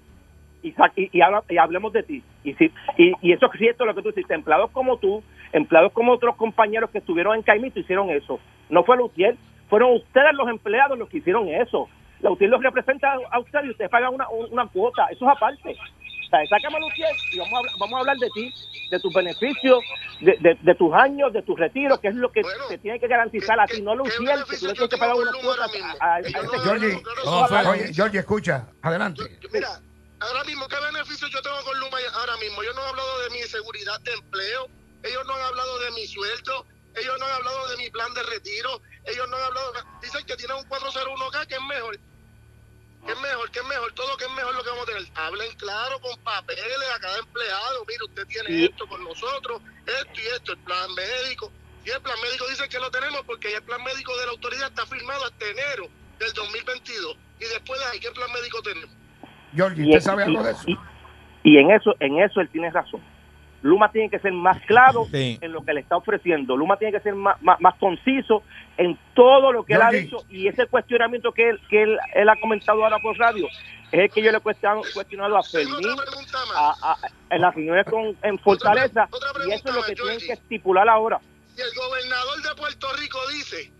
y, 0.68 0.74
y, 0.96 1.10
y 1.12 1.20
habla- 1.20 1.44
y 1.48 1.58
hablemos 1.58 1.92
de 1.92 2.02
ti. 2.02 2.22
Y, 2.42 2.54
si, 2.54 2.72
y, 2.98 3.12
y 3.20 3.32
eso 3.32 3.46
es 3.52 3.58
cierto 3.58 3.84
lo 3.84 3.94
que 3.94 4.02
tú 4.02 4.10
dices, 4.12 4.30
empleados 4.30 4.70
como 4.72 4.96
tú, 4.98 5.22
empleados 5.52 5.92
como 5.92 6.12
otros 6.12 6.34
compañeros 6.36 6.90
que 6.90 6.98
estuvieron 6.98 7.36
en 7.36 7.42
Caimito 7.42 7.78
hicieron 7.78 8.10
eso. 8.10 8.40
No 8.70 8.82
fue 8.84 8.96
Lutier, 8.96 9.36
fueron 9.68 9.92
ustedes 9.94 10.34
los 10.34 10.48
empleados 10.48 10.98
los 10.98 11.08
que 11.08 11.18
hicieron 11.18 11.48
eso. 11.48 11.88
Lutier 12.20 12.48
los 12.50 12.62
representa 12.62 13.14
a 13.30 13.38
ustedes 13.38 13.66
y 13.66 13.70
ustedes 13.70 13.90
pagan 13.90 14.14
una, 14.14 14.26
una 14.28 14.66
cuota, 14.68 15.06
eso 15.10 15.24
es 15.26 15.36
aparte. 15.36 15.76
O 15.76 16.28
sea, 16.30 16.40
sácame 16.48 16.76
a 16.76 16.80
Lutier 16.80 17.08
y 17.32 17.38
vamos 17.38 17.52
a, 17.54 17.58
hablar, 17.58 17.72
vamos 17.78 17.94
a 17.94 18.00
hablar 18.00 18.16
de 18.16 18.28
ti, 18.30 18.52
de 18.90 18.98
tus 19.00 19.12
beneficios, 19.14 19.78
de, 20.20 20.36
de, 20.40 20.56
de 20.60 20.74
tus 20.74 20.92
años, 20.94 21.32
de 21.32 21.42
tus 21.42 21.58
retiros, 21.58 22.00
que 22.00 22.08
es 22.08 22.14
lo 22.14 22.32
que 22.32 22.42
te 22.68 22.78
tiene 22.78 22.98
que 22.98 23.06
garantizar 23.06 23.60
a 23.60 23.66
ti, 23.66 23.82
no 23.82 23.94
Lutier, 23.94 24.38
que 24.50 24.56
tú 24.56 24.66
le 24.66 24.72
tienes 24.72 24.88
que 24.90 24.96
pagar 24.96 25.16
una 25.16 25.30
cuota 25.42 25.66
a, 26.00 26.14
a- 26.14 26.20
escucha. 28.18 28.66
Adelante. 28.82 29.22
Mira, 29.52 29.68
ahora 30.24 30.44
mismo, 30.44 30.68
¿qué 30.68 30.78
beneficios 30.80 31.30
yo 31.30 31.42
tengo 31.42 31.62
con 31.64 31.78
Luma 31.78 31.98
ahora 32.14 32.36
mismo? 32.38 32.62
Yo 32.62 32.72
no 32.74 32.82
he 32.82 32.88
hablado 32.88 33.18
de 33.20 33.30
mi 33.30 33.42
seguridad 33.42 34.00
de 34.00 34.12
empleo, 34.12 34.68
ellos 35.02 35.24
no 35.26 35.34
han 35.34 35.42
hablado 35.42 35.78
de 35.80 35.90
mi 35.92 36.06
sueldo, 36.06 36.66
ellos 36.94 37.16
no 37.18 37.26
han 37.26 37.32
hablado 37.32 37.68
de 37.68 37.76
mi 37.76 37.90
plan 37.90 38.12
de 38.14 38.22
retiro, 38.22 38.80
ellos 39.04 39.28
no 39.28 39.36
han 39.36 39.42
hablado, 39.44 39.72
dicen 40.02 40.24
que 40.26 40.36
tienen 40.36 40.56
un 40.56 40.64
401k 40.68 41.46
que 41.46 41.54
es 41.54 41.62
mejor. 41.62 41.98
¿Qué 43.06 43.12
es 43.12 43.20
mejor? 43.20 43.50
¿Qué 43.50 43.58
es 43.58 43.66
mejor? 43.66 43.92
Todo 43.92 44.16
que 44.16 44.24
es 44.24 44.30
mejor 44.30 44.54
lo 44.54 44.64
que 44.64 44.70
vamos 44.70 44.84
a 44.84 44.86
tener. 44.86 45.06
Hablen 45.14 45.52
claro 45.56 46.00
con 46.00 46.16
papeles 46.22 46.88
a 46.94 46.98
cada 47.00 47.18
empleado. 47.18 47.84
Mire, 47.86 48.04
usted 48.04 48.26
tiene 48.26 48.48
Sí. 48.48 48.64
esto 48.64 48.86
con 48.86 49.04
nosotros, 49.04 49.60
esto 49.84 50.20
y 50.22 50.26
esto, 50.28 50.52
el 50.52 50.58
plan 50.64 50.94
médico. 50.94 51.52
Y 51.84 51.90
el 51.90 52.00
plan 52.00 52.18
médico 52.22 52.48
dice 52.48 52.66
que 52.66 52.78
lo 52.78 52.90
tenemos 52.90 53.20
porque 53.26 53.50
ya 53.50 53.58
el 53.58 53.62
plan 53.64 53.82
médico 53.82 54.16
de 54.16 54.24
la 54.24 54.32
autoridad 54.32 54.68
está 54.68 54.86
firmado 54.86 55.22
hasta 55.26 55.44
enero 55.46 55.86
del 56.18 56.32
2022. 56.32 57.14
Y 57.40 57.44
después 57.44 57.78
de 57.78 57.86
ahí, 57.86 58.00
¿qué 58.00 58.10
plan 58.10 58.32
médico 58.32 58.62
tenemos? 58.62 58.96
Georgie, 59.54 59.84
Y, 59.84 59.88
¿usted 59.90 60.00
sabe 60.00 60.24
algo 60.24 60.40
y- 60.40 60.44
de 60.44 60.50
eso? 60.50 60.62
y- 60.66 60.78
y 61.44 61.58
en 61.58 61.70
eso, 61.70 61.94
en 62.00 62.18
eso 62.20 62.40
él 62.40 62.48
tiene 62.48 62.70
razón. 62.70 63.00
Luma 63.62 63.90
tiene 63.90 64.10
que 64.10 64.18
ser 64.18 64.32
más 64.32 64.60
claro 64.66 65.06
Sí. 65.10 65.38
en 65.40 65.52
lo 65.52 65.64
que 65.64 65.72
le 65.72 65.80
está 65.80 65.96
ofreciendo. 65.96 66.54
Luma 66.56 66.76
tiene 66.76 66.92
que 66.92 67.00
ser 67.00 67.14
más, 67.14 67.40
más, 67.40 67.58
más 67.62 67.74
conciso 67.76 68.42
en 68.76 68.98
todo 69.14 69.52
lo 69.52 69.64
que 69.64 69.72
él 69.74 69.80
ha 69.82 69.90
dicho 69.90 70.18
y 70.28 70.48
ese 70.48 70.66
cuestionamiento 70.66 71.32
que 71.32 71.48
él, 71.48 71.60
que 71.70 71.82
él, 71.82 71.98
él 72.14 72.28
ha 72.28 72.36
comentado 72.36 72.84
ahora 72.84 72.98
por 72.98 73.16
radio 73.16 73.46
es 73.90 74.00
el 74.00 74.10
que 74.10 74.22
yo 74.22 74.30
le 74.32 74.38
he 74.38 74.40
cuestionado, 74.40 74.82
cuestionado 74.92 75.36
a 75.38 75.42
Fermín 75.42 75.88
a- 76.56 76.74
a- 76.92 76.96
en 77.34 77.40
las 77.40 77.54
reuniones 77.54 77.86
con, 77.86 78.14
en 78.22 78.38
Fortaleza 78.38 79.08
y 79.46 79.52
eso 79.52 79.68
es 79.70 79.74
lo 79.74 79.82
que 79.82 79.94
tienen 79.94 80.18
que 80.18 80.32
estipular 80.32 80.86
ahora. 80.88 81.20
Y 81.56 81.60
el 81.60 81.68
gobernador 81.74 82.42
de 82.42 82.54
Puerto 82.60 82.86
Rico 83.00 83.18
dice 83.32 83.70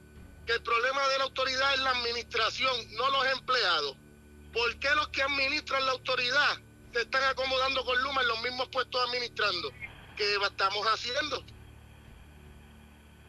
que 0.46 0.52
el 0.54 0.62
problema 0.62 1.00
de 1.08 1.18
la 1.18 1.24
autoridad 1.24 1.74
es 1.74 1.80
la 1.80 1.90
administración, 1.90 2.72
no 2.96 3.10
los 3.10 3.32
empleados. 3.38 3.96
¿Por 4.54 4.78
qué 4.78 4.88
los 4.94 5.08
que 5.08 5.20
administran 5.22 5.84
la 5.84 5.92
autoridad 5.92 6.62
se 6.92 7.00
están 7.00 7.22
acomodando 7.28 7.84
con 7.84 8.00
Luma 8.02 8.22
en 8.22 8.28
los 8.28 8.42
mismos 8.42 8.68
puestos 8.68 9.00
administrando? 9.08 9.68
¿Qué 10.16 10.24
estamos 10.46 10.86
haciendo? 10.86 11.42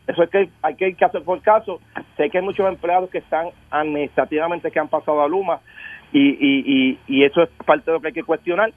Eso 0.06 0.22
es 0.22 0.30
que 0.30 0.50
hay 0.62 0.76
que 0.76 0.90
ir 0.90 0.98
caso 0.98 1.24
por 1.24 1.42
caso. 1.42 1.82
Sé 2.16 2.30
que 2.30 2.38
hay 2.38 2.44
muchos 2.44 2.68
empleados 2.68 3.10
que 3.10 3.18
están 3.18 3.48
administrativamente 3.72 4.70
que 4.70 4.80
han 4.80 4.88
pasado 4.88 5.24
a 5.24 5.28
Luma 5.28 5.62
y, 6.14 6.30
y, 6.30 6.64
y, 6.64 7.00
y 7.08 7.24
eso 7.26 7.42
es 7.42 7.50
parte 7.66 7.90
de 7.90 7.98
lo 7.98 8.02
que 8.02 8.10
hay 8.10 8.14
que 8.14 8.24
cuestionar 8.24 8.72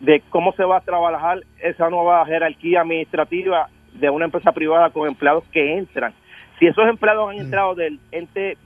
de 0.00 0.22
cómo 0.30 0.52
se 0.52 0.64
va 0.64 0.78
a 0.78 0.80
trabajar 0.80 1.40
esa 1.58 1.90
nueva 1.90 2.24
jerarquía 2.24 2.80
administrativa 2.80 3.68
de 3.92 4.08
una 4.08 4.26
empresa 4.26 4.52
privada 4.52 4.90
con 4.90 5.08
empleados 5.08 5.44
que 5.52 5.76
entran. 5.76 6.14
Si 6.58 6.66
esos 6.66 6.88
empleados 6.88 7.30
han 7.30 7.36
entrado 7.36 7.74
del 7.74 8.00
ente 8.12 8.56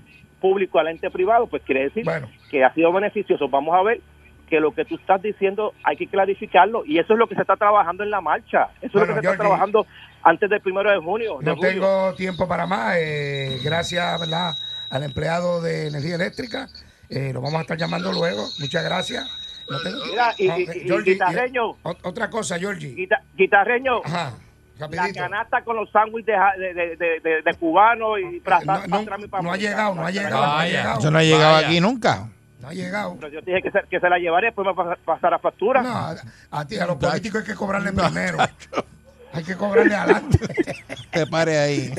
público 0.41 0.79
al 0.79 0.89
ente 0.89 1.11
privado, 1.11 1.49
pues 1.49 1.63
quiere 1.63 1.85
decir 1.85 2.05
que 2.51 2.65
ha 2.65 2.73
sido 2.75 2.93
beneficioso. 2.93 3.49
Vamos 3.49 3.75
a 3.79 3.83
ver 3.83 4.01
que 4.49 4.59
lo 4.61 4.73
que 4.73 4.85
tú 4.85 4.97
estás 4.97 5.23
diciendo 5.23 5.73
hay 5.85 5.97
que 5.97 6.09
clarificarlo 6.09 6.85
y 6.85 6.99
eso 6.99 7.13
es 7.13 7.19
lo 7.19 7.29
que 7.29 7.37
se 7.37 7.43
está 7.43 7.57
trabajando 7.57 8.03
en 8.03 8.11
la 8.11 8.21
marcha. 8.21 8.69
Eso 8.83 9.01
es 9.01 9.09
lo 9.09 9.15
que 9.15 9.21
se 9.21 9.27
está 9.27 9.37
trabajando 9.37 9.87
antes 10.23 10.51
del 10.51 10.61
primero 10.61 10.91
de 10.91 10.99
junio. 10.99 11.39
de 11.39 11.47
No 11.47 11.57
julio. 11.57 11.71
tengo 11.73 12.15
tiempo 12.15 12.49
para 12.49 12.67
más. 12.67 12.97
eh, 12.99 13.61
gracias 13.63 14.19
¿verdad? 14.21 14.53
al 14.91 15.03
empleado 15.05 15.63
de 15.63 15.87
energía 15.89 16.17
eléctrica. 16.17 16.67
Eh, 17.09 17.33
lo 17.33 17.41
vamos 17.41 17.59
a 17.59 17.63
estar 17.63 17.77
llamando 17.77 18.13
luego. 18.13 18.45
Muchas 18.59 18.83
gracias. 18.85 19.25
No 19.71 19.81
tengo- 19.83 20.05
Mira, 20.07 20.35
y- 20.37 20.47
y- 20.47 20.49
eh, 20.51 20.67
y- 20.85 20.89
Georgie, 20.89 21.13
guitarreño. 21.13 21.71
eh, 21.71 21.77
ot- 21.85 21.99
otra 22.03 22.29
cosa, 22.29 22.59
Georgie. 22.59 22.93
Guita- 22.97 23.23
guitarreño, 23.37 24.01
Ajá, 24.05 24.33
la 24.79 25.13
canasta 25.13 25.63
con 25.63 25.77
los 25.77 25.89
sándwiches 25.93 26.35
de, 26.59 26.75
de, 26.75 26.75
de, 26.75 26.97
de, 26.97 27.21
de- 27.21 27.43
de 27.43 27.55
cubano 27.55 28.19
y 28.19 28.41
para, 28.41 28.61
no, 28.65 28.85
no, 28.89 29.03
no 29.43 29.53
ha 29.53 29.57
llegado, 29.57 29.95
no 29.95 30.07
ha 30.07 30.11
llegado, 30.11 30.45
no 30.47 30.53
ha 30.59 30.67
llegado. 30.67 30.99
Eso 30.99 31.11
no 31.13 31.19
ha 31.19 31.23
llegado 31.23 31.57
aquí 31.67 31.81
nunca. 31.81 32.29
No 32.61 32.69
ha 32.69 32.73
llegado. 32.73 33.17
Pero 33.19 33.33
yo 33.33 33.41
dije 33.41 33.63
que 33.63 33.71
se, 33.71 33.81
que 33.89 34.01
se 34.01 34.09
la 34.09 34.19
llevaré, 34.19 34.49
después 34.49 34.67
me 34.67 34.73
va 34.75 34.93
a 34.93 34.97
pasar 34.97 35.35
a 35.35 35.39
factura. 35.39 35.83
No, 35.83 35.89
a, 35.95 36.17
a 36.51 36.67
ti, 36.67 36.79
a 36.79 36.87
los 36.87 36.97
políticos 36.97 37.41
hay 37.41 37.47
que 37.47 37.55
cobrarle 37.55 37.93
primero. 37.93 38.39
Hay 39.33 39.45
que 39.45 39.55
cobrarle 39.57 39.95
adelante. 39.95 40.39
Te 41.11 41.27
pare 41.27 41.59
ahí. 41.59 41.93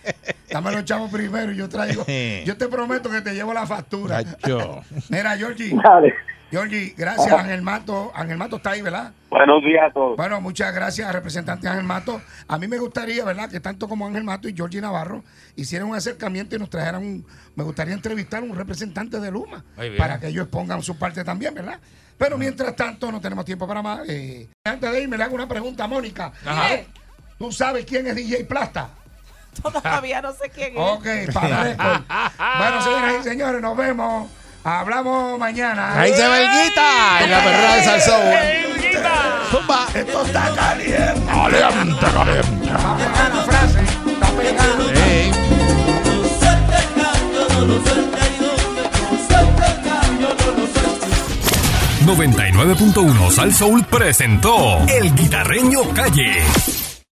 Dame 0.50 0.72
los 0.72 0.84
chavos 0.84 1.10
primero 1.10 1.52
y 1.52 1.56
yo 1.56 1.68
traigo. 1.68 2.04
Yo 2.44 2.56
te 2.56 2.68
prometo 2.68 3.10
que 3.10 3.20
te 3.20 3.34
llevo 3.34 3.52
la 3.52 3.66
factura. 3.66 4.24
Chacho. 4.24 4.82
Mira, 5.10 5.36
Georgie. 5.36 5.74
Dale. 5.82 6.14
Georgie, 6.50 6.94
gracias, 6.96 7.30
Ángel 7.32 7.62
Mato. 7.62 8.10
Ángel 8.14 8.38
Mato 8.38 8.56
está 8.56 8.70
ahí, 8.70 8.80
¿verdad? 8.82 9.12
Buenos 9.28 9.62
días 9.62 9.90
a 9.90 9.92
todos. 9.92 10.16
Bueno, 10.16 10.40
muchas 10.40 10.74
gracias, 10.74 11.12
representante 11.12 11.68
Ángel 11.68 11.84
Mato. 11.84 12.22
A 12.46 12.58
mí 12.58 12.66
me 12.66 12.78
gustaría, 12.78 13.24
¿verdad?, 13.24 13.50
que 13.50 13.60
tanto 13.60 13.86
como 13.88 14.06
Ángel 14.06 14.24
Mato 14.24 14.48
y 14.48 14.54
Georgie 14.54 14.80
Navarro 14.80 15.22
hicieran 15.56 15.88
un 15.88 15.96
acercamiento 15.96 16.56
y 16.56 16.58
nos 16.58 16.70
trajeran 16.70 17.02
un. 17.02 17.26
Me 17.54 17.64
gustaría 17.64 17.92
entrevistar 17.92 18.42
a 18.42 18.46
un 18.46 18.56
representante 18.56 19.20
de 19.20 19.30
Luma 19.30 19.64
para 19.98 20.18
que 20.18 20.28
ellos 20.28 20.48
pongan 20.48 20.82
su 20.82 20.98
parte 20.98 21.22
también, 21.24 21.54
¿verdad? 21.54 21.78
Pero 22.16 22.38
mientras 22.38 22.74
tanto, 22.74 23.12
no 23.12 23.20
tenemos 23.20 23.44
tiempo 23.44 23.68
para 23.68 23.82
más. 23.82 24.00
Eh, 24.08 24.48
antes 24.64 24.90
de 24.90 25.02
irme, 25.02 25.16
le 25.16 25.24
hago 25.24 25.34
una 25.34 25.46
pregunta 25.46 25.84
a 25.84 25.86
Mónica. 25.86 26.32
Ajá. 26.44 26.68
¿Tú 27.38 27.52
sabes 27.52 27.84
quién 27.84 28.06
es 28.06 28.16
DJ 28.16 28.44
Plasta? 28.44 28.90
Todavía 29.62 30.22
no 30.22 30.32
sé 30.32 30.50
quién 30.50 30.72
es. 30.72 30.78
Ok, 30.78 31.06
para. 31.32 32.04
Bueno, 32.58 32.82
señoras 32.82 33.14
y 33.20 33.22
señores, 33.28 33.60
nos 33.60 33.76
vemos. 33.76 34.30
Hablamos 34.70 35.38
mañana. 35.38 35.98
Ahí 35.98 36.12
se 36.12 36.28
ve 36.28 36.42
el 36.42 36.48
guita 36.50 37.24
en 37.24 37.30
la 37.30 37.42
perrera 37.42 37.74
de 37.76 37.84
Salsón. 37.84 38.20
Zumba. 39.50 39.86
Esto 39.94 40.26
está 40.26 40.52
caliente. 40.54 41.22
Caliente, 41.24 42.06
caliente. 42.14 42.66
Está 42.66 42.96
pegada 42.98 43.28
la 43.30 43.42
frase. 43.44 43.80
Está 43.80 44.26
pegada. 44.36 44.84
Sí. 44.94 45.30
No 52.04 52.14
99.1 52.14 53.30
Sal 53.30 53.54
Soul 53.54 53.84
presentó 53.84 54.80
El 54.86 55.14
Guitarreño 55.14 55.80
Calle. 55.94 56.42